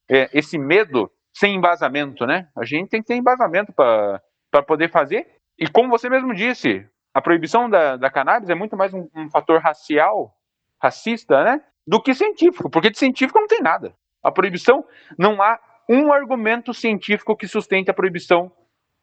[0.09, 2.49] É, esse medo sem embasamento, né?
[2.57, 5.27] A gente tem que ter embasamento para poder fazer.
[5.59, 9.31] E como você mesmo disse, a proibição da, da cannabis é muito mais um, um
[9.31, 10.35] fator racial,
[10.81, 11.63] racista, né?
[11.87, 13.95] Do que científico, porque de científico não tem nada.
[14.27, 14.85] A proibição,
[15.17, 15.57] não há
[15.89, 18.51] um argumento científico que sustente a proibição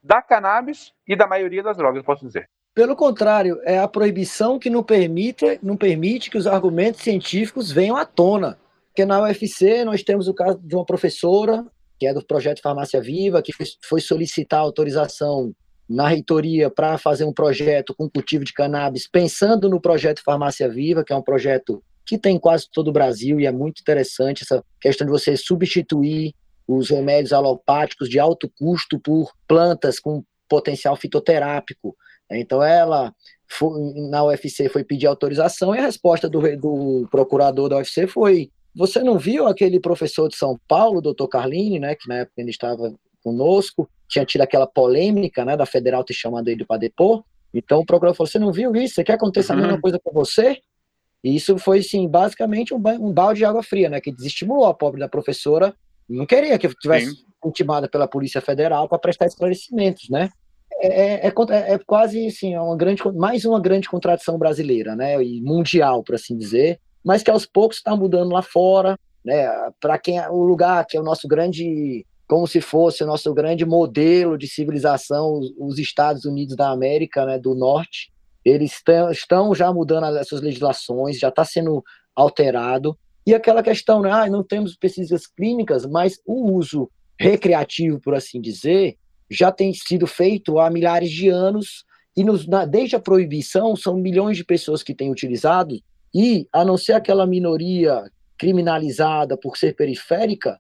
[0.04, 2.50] da cannabis e da maioria das drogas, posso dizer.
[2.76, 7.96] Pelo contrário, é a proibição que não permite, não permite que os argumentos científicos venham
[7.96, 8.60] à tona.
[8.88, 11.66] Porque na UFC nós temos o caso de uma professora,
[11.98, 13.54] que é do projeto Farmácia Viva, que
[13.88, 15.56] foi solicitar autorização
[15.90, 21.02] na reitoria para fazer um projeto com cultivo de cannabis, pensando no projeto Farmácia Viva,
[21.02, 24.64] que é um projeto que tem quase todo o Brasil e é muito interessante essa
[24.80, 26.34] questão de você substituir
[26.68, 31.96] os remédios alopáticos de alto custo por plantas com potencial fitoterápico.
[32.32, 33.14] Então ela
[33.48, 38.50] foi, na UFC foi pedir autorização e a resposta do, do procurador da UFC foi:
[38.76, 42.50] você não viu aquele professor de São Paulo, doutor Carlini, né, que na época ele
[42.50, 47.24] estava conosco, tinha tido aquela polêmica, né, da federal ter chamado ele para depor.
[47.54, 48.96] Então o procurador falou: você não viu isso?
[48.96, 49.18] Você quer
[49.54, 49.60] uhum.
[49.60, 49.82] a mesma uhum.
[49.82, 50.60] coisa com você?
[51.24, 54.74] E isso foi, sim, basicamente um, um balde de água fria, né, que desestimulou a
[54.74, 55.74] pobre da professora.
[56.10, 57.26] Não queria que tivesse sim.
[57.46, 60.30] intimada pela Polícia Federal para prestar esclarecimentos, né?
[60.82, 65.24] É, é, é, é, quase assim, é uma grande, mais uma grande contradição brasileira, né?
[65.24, 69.48] E mundial, por assim dizer, mas que aos poucos está mudando lá fora, né?
[69.80, 73.34] Para quem é o lugar que é o nosso grande, como se fosse o nosso
[73.34, 77.40] grande modelo de civilização, os, os Estados Unidos da América, né?
[77.40, 78.12] Do Norte,
[78.44, 81.84] eles estão já mudando as suas legislações, já está sendo
[82.16, 82.98] alterado.
[83.26, 84.12] E aquela questão, né?
[84.12, 88.98] Ah, não temos pesquisas clínicas, mas o uso recreativo, por assim dizer,
[89.30, 93.96] já tem sido feito há milhares de anos e nos, na, desde a proibição são
[93.96, 95.76] milhões de pessoas que têm utilizado
[96.14, 98.04] e, a não ser aquela minoria
[98.38, 100.60] criminalizada por ser periférica,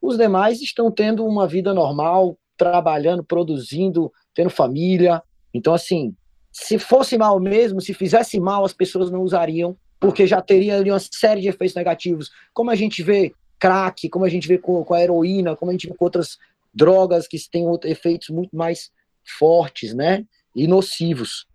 [0.00, 5.22] os demais estão tendo uma vida normal, trabalhando, produzindo, tendo família.
[5.52, 6.14] Então, assim,
[6.58, 10.90] se fosse mal mesmo, se fizesse mal, as pessoas não usariam, porque já teria ali
[10.90, 14.82] uma série de efeitos negativos, como a gente vê crack, como a gente vê com,
[14.82, 16.38] com a heroína, como a gente vê com outras
[16.72, 18.90] drogas que têm efeitos muito mais
[19.38, 21.46] fortes, né, e nocivos.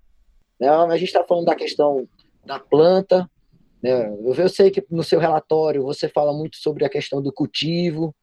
[0.59, 2.07] Né, a gente está falando da questão
[2.45, 3.27] da planta,
[3.81, 8.15] né, eu sei que no seu relatório você fala muito sobre a questão do cultivo,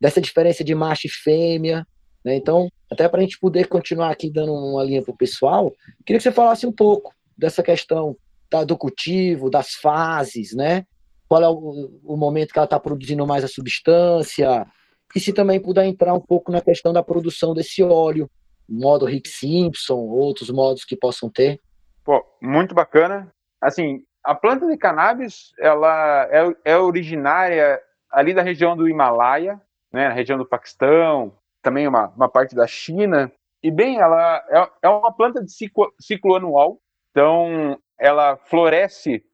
[0.00, 1.86] dessa diferença de macho e fêmea,
[2.24, 5.72] né, então, até para a gente poder continuar aqui dando uma linha para o pessoal,
[6.04, 8.16] queria que você falasse um pouco dessa questão
[8.50, 10.84] da, do cultivo, das fases, né,
[11.28, 14.66] qual é o, o momento que ela está produzindo mais a substância,
[15.14, 18.30] e se também puder entrar um pouco na questão da produção desse óleo,
[18.68, 21.60] modo Rick Simpson, outros modos que possam ter.
[22.04, 23.32] Pô, muito bacana.
[23.60, 27.80] Assim, a planta de cannabis, ela é, é originária
[28.10, 29.60] ali da região do Himalaia,
[29.92, 31.32] né, na região do Paquistão,
[31.62, 33.30] também uma, uma parte da China.
[33.62, 36.78] E bem, ela é, é uma planta de ciclo, ciclo anual,
[37.10, 39.24] então ela floresce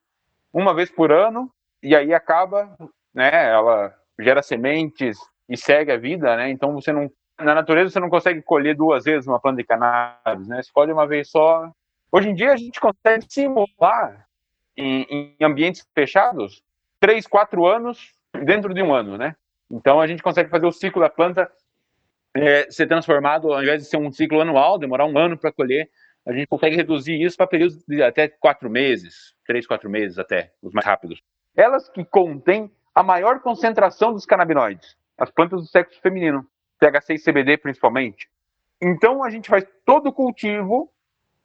[0.53, 1.51] uma vez por ano
[1.83, 2.77] e aí acaba,
[3.15, 3.31] né?
[3.51, 6.51] Ela gera sementes e segue a vida, né?
[6.51, 7.11] Então você não
[7.41, 10.63] na natureza você não consegue colher duas vezes uma planta de cannabis, né?
[10.63, 11.71] Você colhe uma vez só.
[12.11, 14.27] Hoje em dia a gente consegue simular
[14.77, 16.63] em, em ambientes fechados
[16.99, 18.13] três, quatro anos
[18.45, 19.37] dentro de um ano, né?
[19.71, 21.51] Então a gente consegue fazer o ciclo da planta
[22.37, 25.89] é, ser transformado, ao invés de ser um ciclo anual, demorar um ano para colher,
[26.27, 30.53] a gente consegue reduzir isso para períodos de até quatro meses, três, quatro meses até,
[30.63, 31.23] os mais rápidos
[31.59, 36.47] elas que contêm a maior concentração dos canabinoides, as plantas do sexo feminino,
[36.79, 38.31] THC e CBD principalmente.
[38.81, 40.89] Então a gente faz todo o cultivo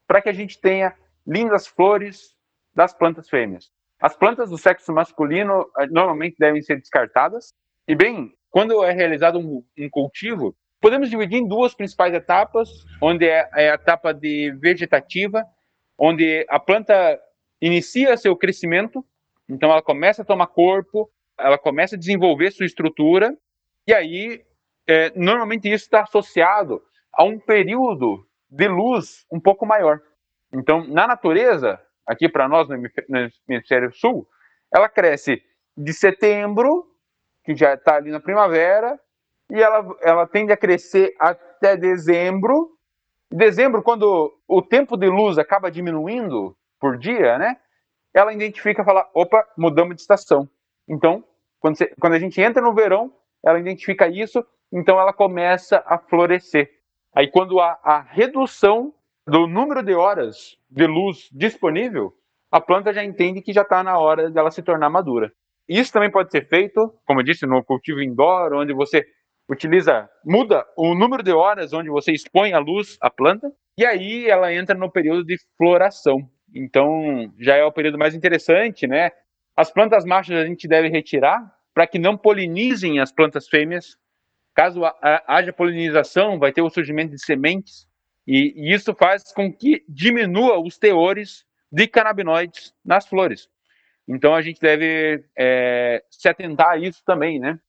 [0.07, 2.35] para que a gente tenha lindas flores
[2.75, 3.71] das plantas fêmeas.
[3.99, 7.53] As plantas do sexo masculino eh, normalmente devem ser descartadas.
[7.87, 12.69] E bem, quando é realizado um, um cultivo, podemos dividir em duas principais etapas,
[13.01, 15.43] onde é, é a etapa de vegetativa,
[15.97, 17.19] onde a planta
[17.59, 19.03] inicia seu crescimento
[19.49, 23.35] então ela começa a tomar corpo, ela começa a desenvolver sua estrutura,
[23.87, 24.43] e aí
[24.87, 26.81] é, normalmente isso está associado
[27.13, 30.01] a um período de luz um pouco maior.
[30.53, 32.75] Então, na natureza, aqui para nós no
[33.49, 34.27] hemisfério sul,
[34.73, 35.41] ela cresce
[35.75, 36.87] de setembro,
[37.43, 38.99] que já está ali na primavera,
[39.53, 42.71] e ela, ela tende a crescer até dezembro.
[43.31, 47.57] Dezembro, quando o tempo de luz acaba diminuindo por dia, né?
[48.13, 50.49] ela identifica e fala: opa, mudamos de estação.
[50.87, 51.23] Então,
[51.59, 53.13] quando, você, quando a gente entra no verão,
[53.45, 56.69] ela identifica isso, então ela começa a florescer.
[57.15, 58.93] Aí, quando há a redução
[59.25, 62.13] do número de horas de luz disponível,
[62.51, 65.31] a planta já entende que já está na hora dela se tornar madura.
[65.67, 69.05] Isso também pode ser feito, como eu disse, no cultivo indoor, onde você
[69.49, 74.29] utiliza, muda o número de horas onde você expõe a luz à planta, e aí
[74.29, 76.29] ela entra no período de floração.
[76.53, 79.11] Então, já é o período mais interessante, né?
[79.55, 83.97] As plantas machas a gente deve retirar para que não polinizem as plantas fêmeas.
[84.55, 84.81] Caso
[85.27, 87.87] haja polinização, vai ter o surgimento de sementes,
[88.27, 93.49] e, isso faz com que diminua os teores de canabinoides nas flores.
[94.07, 97.59] Então, a gente deve é, se atentar a isso também, né?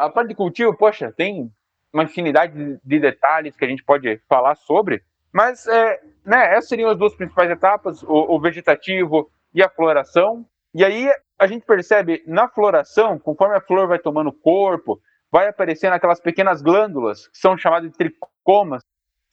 [0.00, 1.52] A parte de cultivo, poxa, tem
[1.92, 6.68] uma infinidade de, de detalhes que a gente pode falar sobre, mas é, né, essas
[6.68, 10.46] seriam as duas principais etapas, o, o, vegetativo e a floração.
[10.74, 14.98] E aí a gente percebe na floração, conforme a flor vai tomando corpo,
[15.30, 18.82] vai aparecendo aquelas pequenas glândulas, que são chamadas de tricomas.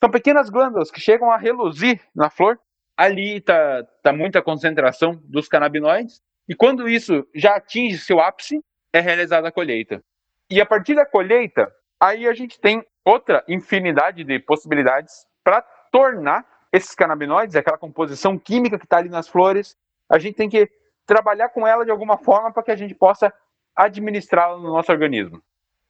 [0.02, 2.58] São pequenas glândulas que chegam a reluzir na flor.
[2.94, 6.20] Ali está tá muita concentração dos canabinoides.
[6.46, 8.62] E quando isso já atinge seu ápice,
[8.92, 10.02] é realizada a colheita.
[10.50, 11.70] E a partir da colheita,
[12.00, 18.78] aí a gente tem outra infinidade de possibilidades para tornar esses canabinoides, aquela composição química
[18.78, 19.76] que está ali nas flores,
[20.08, 20.70] a gente tem que
[21.06, 23.32] trabalhar com ela de alguma forma para que a gente possa
[23.74, 25.42] administrá-la no nosso organismo.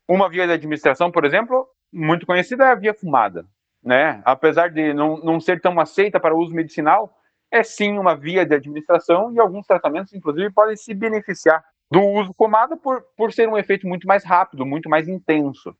[0.08, 3.46] Uma via de administração, por exemplo, muito conhecida é a via fumada.
[3.82, 4.20] Né?
[4.24, 7.16] Apesar de não, não ser tão aceita para uso medicinal,
[7.50, 12.34] é sim uma via de administração e alguns tratamentos, inclusive, podem se beneficiar do uso
[12.36, 15.74] fumado por, por ser um efeito muito mais rápido, muito mais intenso.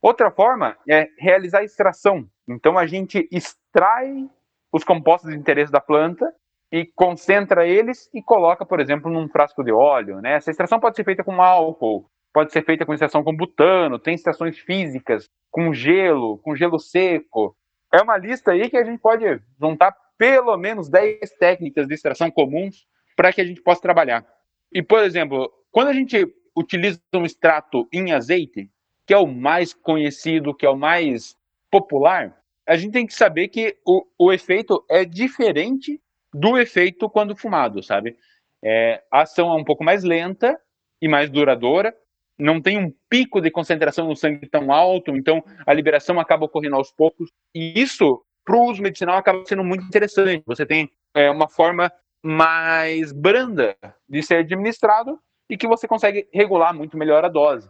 [0.00, 2.28] Outra forma é realizar a extração.
[2.48, 4.28] Então a gente extrai
[4.72, 6.34] os compostos de interesse da planta
[6.72, 10.20] e concentra eles e coloca, por exemplo, num frasco de óleo.
[10.20, 10.32] Né?
[10.32, 14.14] Essa extração pode ser feita com álcool, pode ser feita com extração com butano, tem
[14.14, 17.54] extrações físicas com gelo, com gelo seco.
[17.92, 19.24] É uma lista aí que a gente pode
[19.60, 24.24] juntar pelo menos 10 técnicas de extração comuns para que a gente possa trabalhar.
[24.72, 28.70] E, por exemplo, quando a gente utiliza um extrato em azeite,
[29.06, 31.36] que é o mais conhecido, que é o mais
[31.70, 36.00] popular, a gente tem que saber que o, o efeito é diferente
[36.32, 38.16] do efeito quando fumado, sabe?
[38.64, 40.58] É, a ação é um pouco mais lenta
[41.00, 41.94] e mais duradoura,
[42.38, 46.76] não tem um pico de concentração no sangue tão alto, então a liberação acaba ocorrendo
[46.76, 47.30] aos poucos.
[47.54, 50.42] E isso, para o uso medicinal, acaba sendo muito interessante.
[50.46, 51.92] Você tem é, uma forma
[52.22, 53.76] mais branda
[54.08, 55.18] de ser administrado
[55.50, 57.68] e que você consegue regular muito melhor a dose.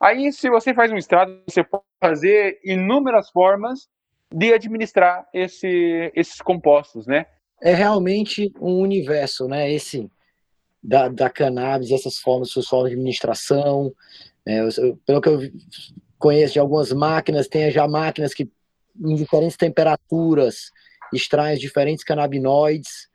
[0.00, 3.88] Aí, se você faz um extrato, você pode fazer inúmeras formas
[4.32, 7.26] de administrar esse, esses compostos, né?
[7.60, 9.72] É realmente um universo, né?
[9.72, 10.08] Esse
[10.82, 13.92] da, da cannabis, essas formas, suas formas de administração.
[14.46, 15.40] É, eu, pelo que eu
[16.18, 18.48] conheço de algumas máquinas, tem já máquinas que
[19.00, 20.70] em diferentes temperaturas
[21.12, 23.07] extraem diferentes canabinoides.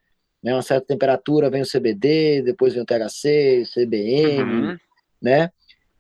[0.44, 0.54] Né?
[0.54, 4.78] Uma certa temperatura vem o CBD, depois vem o THC, o CBN, uhum.
[5.22, 5.50] né?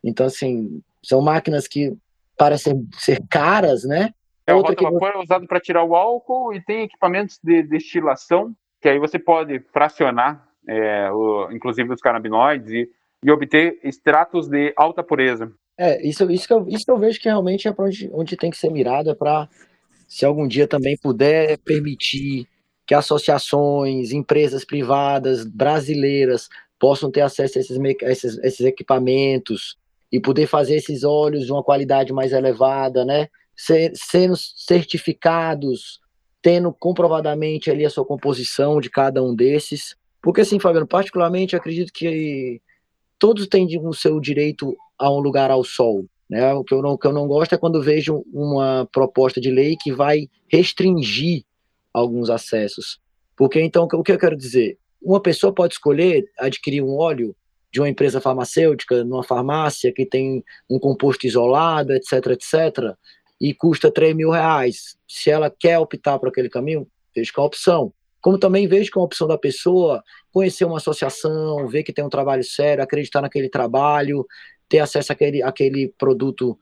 [0.03, 1.95] Então, assim, são máquinas que
[2.37, 4.13] parecem ser caras, né?
[4.45, 8.89] É, o rota-vapor é usado para tirar o álcool e tem equipamentos de destilação, que
[8.89, 12.89] aí você pode fracionar é, o, inclusive os canabinoides, e,
[13.23, 15.51] e, obter extratos de alta pureza.
[15.77, 18.37] É, isso, isso, que, eu, isso que eu vejo que realmente é para onde, onde
[18.37, 19.47] tem que ser mirado, é para,
[20.07, 22.47] se algum dia também puder permitir
[22.85, 29.77] que associações, empresas privadas brasileiras possam ter acesso a esses, esses, esses equipamentos
[30.11, 33.29] e poder fazer esses óleos de uma qualidade mais elevada, né?
[33.95, 35.99] Sendo certificados,
[36.41, 41.91] tendo comprovadamente ali a sua composição de cada um desses, porque assim, Fabiano, particularmente acredito
[41.91, 42.61] que
[43.19, 46.05] todos têm o seu direito a um lugar ao sol.
[46.29, 46.53] Né?
[46.53, 49.51] O, que eu não, o que eu não gosto é quando vejo uma proposta de
[49.51, 51.43] lei que vai restringir
[51.93, 52.99] alguns acessos.
[53.35, 54.77] Porque então, o que eu quero dizer?
[55.01, 57.35] Uma pessoa pode escolher adquirir um óleo
[57.71, 62.95] de uma empresa farmacêutica, numa farmácia que tem um composto isolado, etc, etc,
[63.41, 64.97] e custa 3 mil reais.
[65.07, 68.97] Se ela quer optar por aquele caminho, veja qual a opção como também vejo é
[68.97, 73.49] uma opção da pessoa conhecer uma associação, ver que tem um trabalho sério, acreditar naquele
[73.49, 74.25] trabalho,
[74.69, 76.57] ter acesso àquele, àquele produto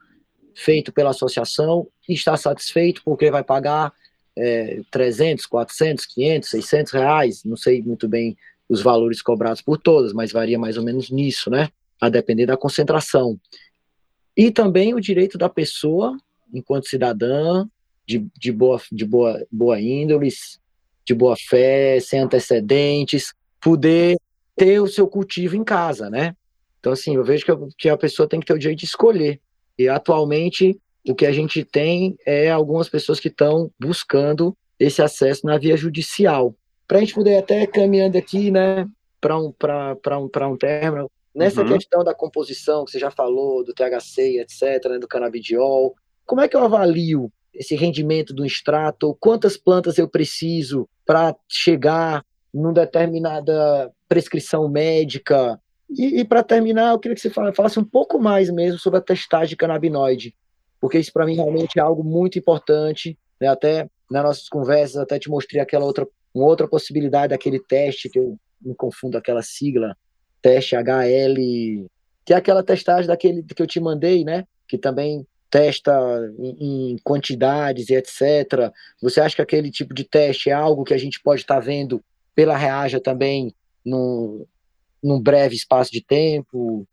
[0.55, 3.93] feito pela associação e estar satisfeito porque vai pagar
[4.37, 8.37] é, 300, 400, 500, 600 reais, não sei muito bem
[8.69, 11.69] os valores cobrados por todas, mas varia mais ou menos nisso, né?
[11.99, 13.39] A depender da concentração.
[14.35, 16.17] E também o direito da pessoa,
[16.53, 17.67] enquanto cidadã,
[18.05, 20.29] de, de, boa, de boa, boa índole,
[21.05, 24.17] de boa fé, sem antecedentes, poder
[24.55, 26.35] ter o seu cultivo em casa, né?
[26.79, 29.39] Então, assim, eu vejo que, que a pessoa tem que ter o direito de escolher.
[29.77, 35.45] E atualmente, o que a gente tem é algumas pessoas que estão buscando esse acesso
[35.45, 36.55] na via judicial.
[36.87, 38.87] Para a gente poder até caminhando aqui, né,
[39.19, 41.73] para um, um, um término, nessa uhum.
[41.73, 45.95] questão da composição que você já falou, do THC, etc., né, do canabidiol,
[46.25, 52.23] como é que eu avalio esse rendimento do extrato, quantas plantas eu preciso para chegar
[52.53, 55.59] numa determinada prescrição médica.
[55.89, 59.03] E, e para terminar, eu queria que você falasse um pouco mais mesmo sobre a
[59.03, 60.33] testagem de canabinoide,
[60.81, 63.17] porque isso para mim realmente é algo muito importante.
[63.39, 63.47] Né?
[63.47, 68.19] Até nas nossas conversas, até te mostrei aquela outra, uma outra possibilidade daquele teste, que
[68.19, 69.95] eu me confundo aquela sigla,
[70.41, 71.87] teste HL,
[72.25, 74.45] que é aquela testagem daquele que eu te mandei, né?
[74.67, 75.91] Que também testa
[76.39, 78.71] em, em, quantidades e etc.
[79.01, 81.59] Você acha que aquele tipo de teste é algo que a gente pode estar tá
[81.59, 82.03] vendo
[82.33, 83.53] pela Reaja também
[83.85, 84.45] num,
[85.03, 86.87] num breve espaço de tempo?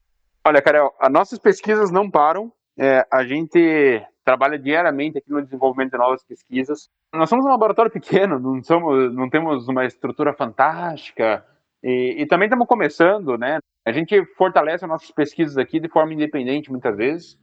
[0.45, 2.53] Olha, Carol, as nossas pesquisas não param.
[2.79, 6.89] É, a gente trabalha diariamente aqui no desenvolvimento de novas pesquisas.
[7.13, 11.45] Nós somos um laboratório pequeno, não, somos, não temos uma estrutura fantástica,
[11.83, 13.59] e, e, também estamos começando, né?
[13.87, 17.39] A gente fortalece as nossas pesquisas aqui de forma independente muitas vezes.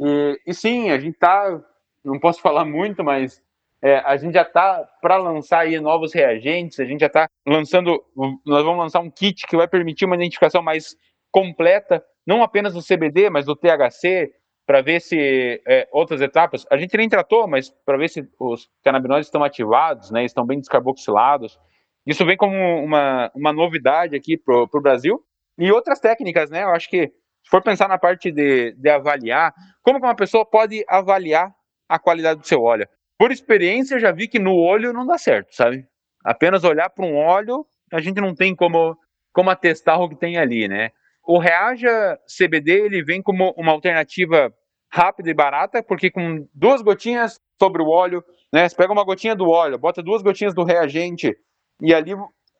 [0.00, 1.60] E, e sim, a gente tá,
[2.04, 3.42] não posso falar muito, mas
[3.80, 8.02] é, a gente já está para lançar aí novos reagentes, a gente já está lançando,
[8.46, 10.96] nós vamos lançar um kit que vai permitir uma identificação mais
[11.30, 14.32] completa, não apenas do CBD, mas do THC,
[14.66, 18.68] para ver se é, outras etapas, a gente nem tratou, mas para ver se os
[18.84, 21.58] canabinoides estão ativados, né, estão bem descarboxilados.
[22.06, 25.22] Isso vem como uma, uma novidade aqui para o Brasil.
[25.58, 26.62] E outras técnicas, né?
[26.62, 29.52] Eu acho que se for pensar na parte de, de avaliar,
[29.82, 31.52] como que uma pessoa pode avaliar
[31.88, 32.88] a qualidade do seu óleo?
[33.18, 35.86] Por experiência, eu já vi que no olho não dá certo, sabe?
[36.24, 38.96] Apenas olhar para um óleo, a gente não tem como,
[39.32, 40.90] como atestar o que tem ali, né?
[41.24, 44.52] O Reaja CBD ele vem como uma alternativa
[44.90, 48.68] rápida e barata, porque com duas gotinhas sobre o óleo, né?
[48.68, 51.34] Você pega uma gotinha do óleo, bota duas gotinhas do reagente
[51.80, 52.12] e ali,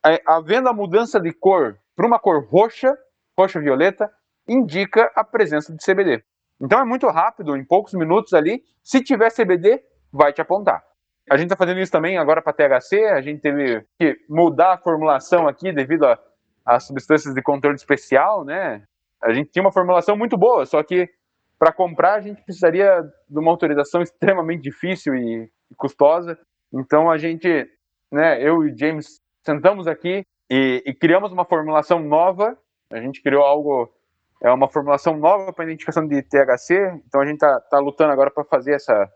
[0.06, 2.96] é, havendo a mudança de cor para uma cor roxa,
[3.38, 4.10] roxa violeta,
[4.48, 6.22] indica a presença de CBD.
[6.60, 8.62] Então é muito rápido, em poucos minutos ali.
[8.82, 9.82] Se tiver CBD,
[10.12, 10.82] vai te apontar.
[11.30, 13.04] A gente está fazendo isso também agora para THC.
[13.06, 16.06] A gente teve que mudar a formulação aqui devido
[16.64, 18.82] às substâncias de controle especial, né?
[19.22, 21.08] A gente tinha uma formulação muito boa, só que
[21.58, 26.38] para comprar a gente precisaria de uma autorização extremamente difícil e, custosa.
[26.72, 27.66] Então a gente,
[28.10, 32.58] né, eu e James sentamos aqui e, e criamos uma formulação nova.
[32.90, 33.90] A gente criou algo
[34.42, 38.28] é uma formulação nova para identificação de THC, então a gente está tá lutando agora
[38.28, 39.08] para fazer essa,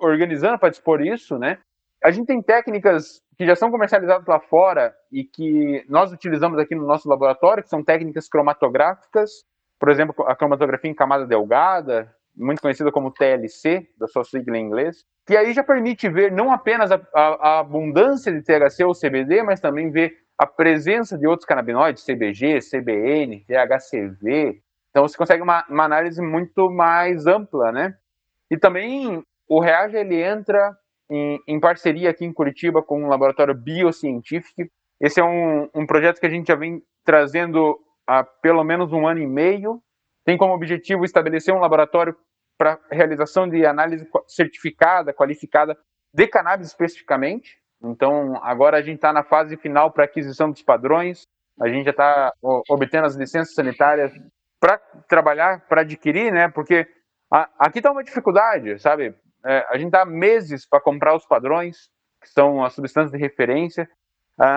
[0.00, 1.58] organizando para dispor isso, né?
[2.02, 6.76] A gente tem técnicas que já são comercializadas lá fora e que nós utilizamos aqui
[6.76, 9.44] no nosso laboratório, que são técnicas cromatográficas,
[9.80, 14.64] por exemplo, a cromatografia em camada delgada, muito conhecida como TLC, da sua sigla em
[14.64, 18.94] inglês, que aí já permite ver não apenas a, a, a abundância de THC ou
[18.94, 24.62] CBD, mas também ver a presença de outros canabinoides, CBG, CBN, THCV.
[24.90, 27.96] Então você consegue uma, uma análise muito mais ampla, né?
[28.48, 30.76] E também o Reage ele entra
[31.14, 34.62] em, em, parceria aqui em Curitiba com um laboratório biocientífico.
[35.00, 39.06] Esse é um, um projeto que a gente já vem trazendo há pelo menos um
[39.06, 39.80] ano e meio.
[40.24, 42.16] Tem como objetivo estabelecer um laboratório
[42.58, 45.76] para realização de análise certificada, qualificada
[46.14, 47.56] de cannabis especificamente.
[47.82, 51.26] Então, agora a gente está na fase final para aquisição dos padrões,
[51.60, 52.32] a gente já está
[52.68, 54.12] obtendo as licenças sanitárias
[54.60, 56.48] para trabalhar, para adquirir, né?
[56.48, 56.86] Porque
[57.32, 59.14] a, aqui está uma dificuldade, sabe?
[59.44, 61.90] É, a gente dá meses para comprar os padrões,
[62.20, 63.88] que são as substâncias de referência.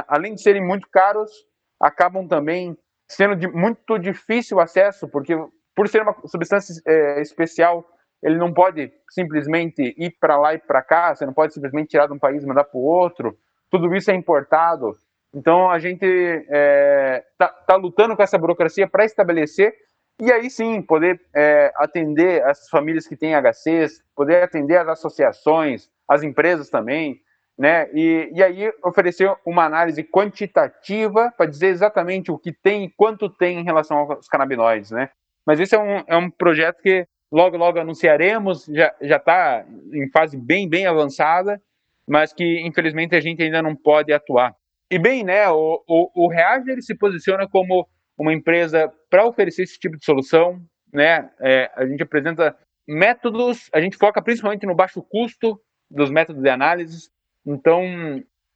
[0.07, 1.31] além de serem muito caros,
[1.79, 2.77] acabam também
[3.07, 5.35] sendo de muito difícil acesso, porque
[5.75, 7.85] por ser uma substância é, especial,
[8.23, 12.07] ele não pode simplesmente ir para lá e para cá, você não pode simplesmente tirar
[12.07, 13.37] de um país e mandar para o outro,
[13.69, 14.93] tudo isso é importado.
[15.33, 19.75] Então a gente está é, tá, tá lutando com essa burocracia para estabelecer
[20.19, 25.89] e aí sim poder é, atender as famílias que têm HCs, poder atender as associações,
[26.07, 27.19] as empresas também,
[27.57, 27.89] né?
[27.93, 33.29] E, e aí oferecer uma análise quantitativa para dizer exatamente o que tem e quanto
[33.29, 35.09] tem em relação aos canabinoides, né?
[35.45, 40.37] Mas esse é um, é um projeto que logo, logo anunciaremos, já está em fase
[40.37, 41.61] bem, bem avançada,
[42.07, 44.55] mas que infelizmente a gente ainda não pode atuar.
[44.89, 47.87] E bem, né, o, o, o Reage ele se posiciona como
[48.17, 50.61] uma empresa para oferecer esse tipo de solução,
[50.91, 52.53] né, é, a gente apresenta
[52.85, 55.57] métodos, a gente foca principalmente no baixo custo
[55.89, 57.09] dos métodos de análise,
[57.45, 57.81] então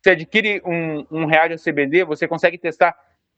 [0.02, 1.28] você adquire um, um
[1.64, 2.94] CBD, você consegue testar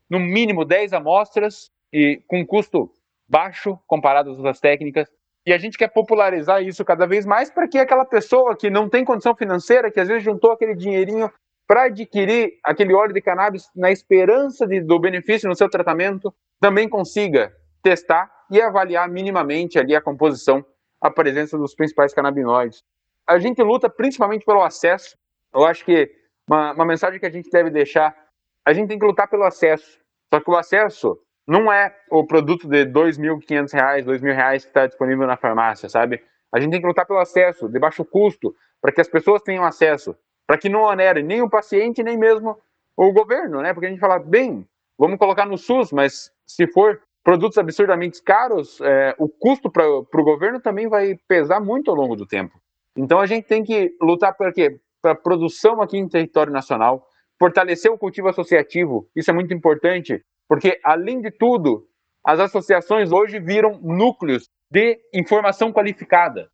[0.10, 2.92] no mínimo 10 amostras e com custo
[3.30, 5.08] baixo comparado às outras técnicas,
[5.46, 8.90] e a gente quer popularizar isso cada vez mais para que aquela pessoa que não
[8.90, 11.32] tem condição financeira, que às vezes juntou aquele dinheirinho
[11.68, 16.88] para adquirir aquele óleo de cannabis na esperança de, do benefício no seu tratamento, também
[16.88, 17.52] consiga
[17.82, 20.64] testar e avaliar minimamente ali a composição,
[21.02, 22.84] a presença dos principais canabinoides.
[23.28, 25.18] A gente luta principalmente pelo acesso.
[25.54, 26.10] Eu acho que
[26.48, 28.16] uma, uma mensagem que a gente deve deixar,
[28.64, 30.00] a gente tem que lutar pelo acesso.
[30.32, 34.86] Só que o acesso não é o produto de R$ 2.500, R$ 2.000 que está
[34.86, 36.24] disponível na farmácia, sabe?
[36.54, 39.64] A gente tem que lutar pelo acesso, de baixo custo, para que as pessoas tenham
[39.64, 42.58] acesso, para que não onere nem o paciente, nem mesmo
[42.96, 43.74] o governo, né?
[43.74, 48.80] Porque a gente fala, bem, vamos colocar no SUS, mas se for produtos absurdamente caros,
[48.82, 52.60] é, o custo para o governo também vai pesar muito ao longo do tempo.
[52.98, 54.80] Então a gente tem que lutar para quê?
[55.02, 57.08] Para produção aqui em território nacional,
[57.40, 61.88] fortalecer o cultivo associativo, isso é muito importante, porque, além de tudo,
[62.24, 66.50] as associações hoje viram núcleos de informação qualificada.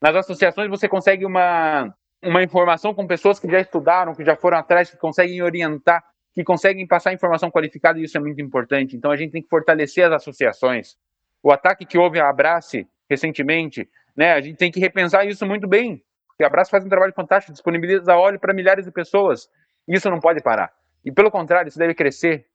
[0.00, 1.94] Nas associações você consegue uma,
[2.24, 6.02] uma informação com pessoas que já estudaram, que já foram atrás, que conseguem orientar,
[6.34, 8.96] que conseguem passar informação qualificada, e isso é muito importante.
[8.96, 10.96] Então a gente tem que fortalecer as associações.
[11.42, 15.68] O ataque que houve à Abrace recentemente, né, a gente tem que repensar isso muito
[15.68, 16.02] bem.
[16.28, 19.48] Porque a Abrace faz um trabalho fantástico, disponibiliza óleo para milhares de pessoas.
[19.86, 20.72] Isso não pode parar.
[21.04, 22.46] E pelo contrário, isso deve crescer.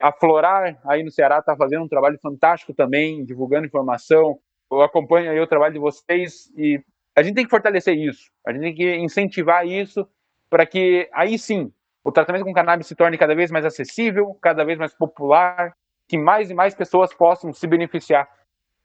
[0.00, 4.38] A Florar, aí no Ceará, está fazendo um trabalho fantástico também, divulgando informação.
[4.70, 6.82] Eu acompanho aí o trabalho de vocês e
[7.14, 8.30] a gente tem que fortalecer isso.
[8.46, 10.08] A gente tem que incentivar isso
[10.48, 11.72] para que aí sim
[12.02, 15.74] o tratamento com cannabis se torne cada vez mais acessível, cada vez mais popular,
[16.08, 18.28] que mais e mais pessoas possam se beneficiar.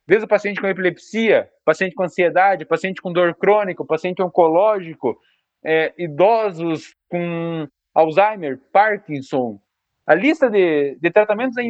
[0.07, 5.19] Desde o paciente com epilepsia, paciente com ansiedade, paciente com dor crônica, paciente oncológico,
[5.63, 9.59] é, idosos com Alzheimer, Parkinson,
[10.05, 11.63] a lista de, de tratamentos é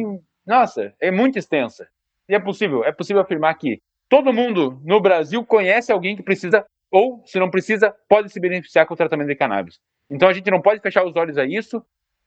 [0.46, 1.88] nossa, é muito extensa.
[2.28, 6.66] E é possível, é possível afirmar que todo mundo no Brasil conhece alguém que precisa,
[6.90, 9.80] ou se não precisa, pode se beneficiar com o tratamento de cannabis.
[10.10, 11.82] Então a gente não pode fechar os olhos a isso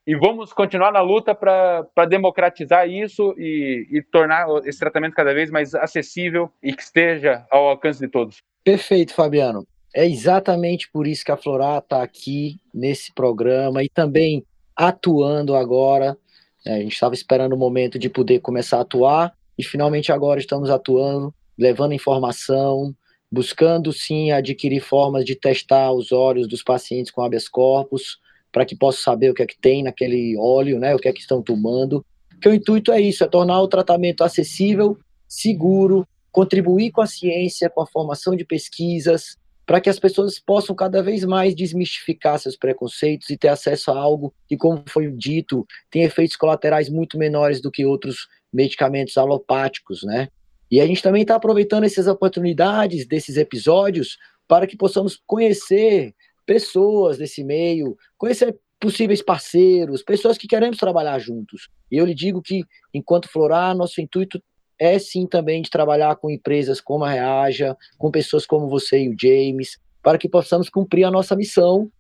[0.06, 5.52] e vamos continuar na luta para democratizar isso e, e, tornar esse tratamento cada vez
[5.52, 8.38] mais acessível e que esteja ao alcance de todos.
[8.64, 9.68] Perfeito, Fabiano.
[9.94, 14.44] É exatamente por isso que a Florá está aqui nesse programa e também
[14.76, 16.18] atuando agora.
[16.66, 20.40] É, a gente estava esperando o momento de poder começar a atuar e finalmente agora
[20.40, 22.96] estamos atuando, levando informação,
[23.32, 28.18] buscando sim adquirir formas de testar os óleos dos pacientes com habeas corpus,
[28.52, 31.14] para que possa saber o que é que tem naquele óleo, né, o que é
[31.14, 32.04] que estão tomando.
[32.42, 37.70] Que o intuito é isso, é tornar o tratamento acessível, seguro, contribuir com a ciência,
[37.70, 42.56] com a formação de pesquisas, para que as pessoas possam cada vez mais desmistificar seus
[42.56, 47.62] preconceitos e ter acesso a algo que, como foi dito, tem efeitos colaterais muito menores
[47.62, 50.30] do que outros medicamentos alopáticos, né?
[50.72, 54.17] E a gente também está aproveitando essas oportunidades desses episódios
[54.47, 56.13] para que possamos conhecer
[56.45, 61.70] pessoas desse meio, conhecer possíveis parceiros, pessoas que queremos trabalhar juntos.
[61.91, 62.63] E eu lhe digo que,
[62.93, 64.41] enquanto Florar, nosso intuito
[64.80, 69.09] é sim também de trabalhar com empresas como a Reaja, com pessoas como você e
[69.09, 71.91] o James, para que possamos cumprir a nossa missão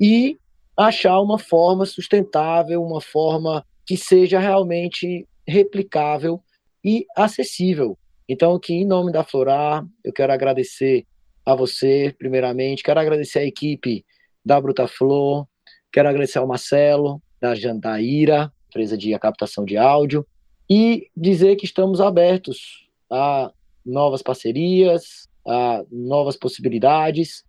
[0.00, 0.36] e
[0.76, 6.42] achar uma forma sustentável, uma forma que seja realmente replicável
[6.84, 7.96] e acessível
[8.28, 11.06] então, aqui, em nome da Florar, eu quero agradecer
[11.44, 14.04] a você, primeiramente, quero agradecer a equipe
[14.44, 15.46] da Bruta Flor,
[15.92, 20.26] quero agradecer ao Marcelo, da Jandaíra, empresa de captação de áudio,
[20.68, 23.52] e dizer que estamos abertos a
[23.84, 27.44] novas parcerias, a novas possibilidades.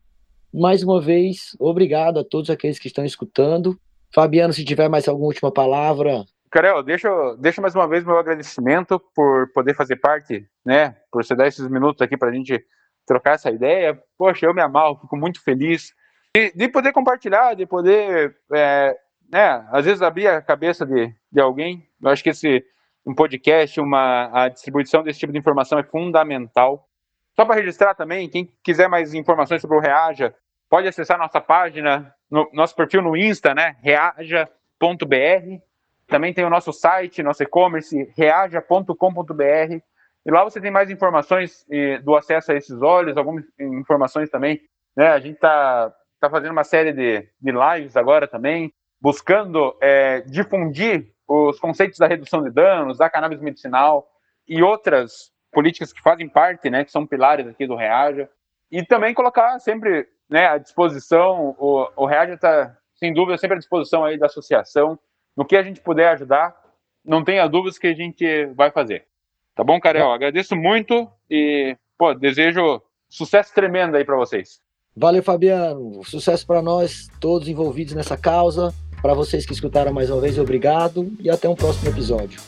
[0.54, 3.80] Mais uma vez, obrigado a todos aqueles que estão escutando.
[4.14, 6.26] Fabiano, se tiver mais alguma última palavra,
[6.56, 10.96] Carel, deixa, deixa mais uma vez meu agradecimento por poder fazer parte, né?
[11.12, 12.66] Por você dar esses minutos aqui para a gente
[13.06, 14.02] trocar essa ideia.
[14.18, 15.94] Poxa, eu me amal, fico muito feliz
[16.34, 18.96] de, de poder compartilhar, de poder, é,
[19.30, 19.68] né?
[19.70, 21.86] Às vezes abrir a cabeça de, de alguém.
[22.02, 22.64] Eu acho que esse
[23.06, 26.88] um podcast, uma a distribuição desse tipo de informação é fundamental.
[27.36, 30.34] Só para registrar também, quem quiser mais informações sobre o Reaja,
[30.70, 33.76] pode acessar nossa página, no, nosso perfil no Insta, né?
[33.84, 35.60] reaja.br
[36.08, 39.80] também tem o nosso site, nosso e-commerce, reaja.com.br.
[40.26, 41.66] E lá você tem mais informações
[42.04, 44.60] do acesso a esses olhos, algumas informações também.
[44.96, 45.08] Né?
[45.08, 51.12] A gente está tá fazendo uma série de, de lives agora também, buscando é, difundir
[51.28, 54.08] os conceitos da redução de danos, da cannabis medicinal
[54.48, 58.30] e outras políticas que fazem parte, né, que são pilares aqui do Reaja.
[58.72, 63.60] E também colocar sempre né, à disposição, o, o Reaja está, sem dúvida, sempre à
[63.60, 65.00] disposição aí da associação
[65.36, 66.56] no que a gente puder ajudar,
[67.04, 69.06] não tenha dúvidas que a gente vai fazer.
[69.54, 70.12] Tá bom, Carel?
[70.12, 70.14] É.
[70.14, 74.62] Agradeço muito e, pô, desejo sucesso tremendo aí para vocês.
[74.96, 76.04] Valeu, Fabiano.
[76.04, 78.74] Sucesso para nós, todos envolvidos nessa causa.
[79.02, 82.40] Para vocês que escutaram mais uma vez, obrigado e até um próximo episódio.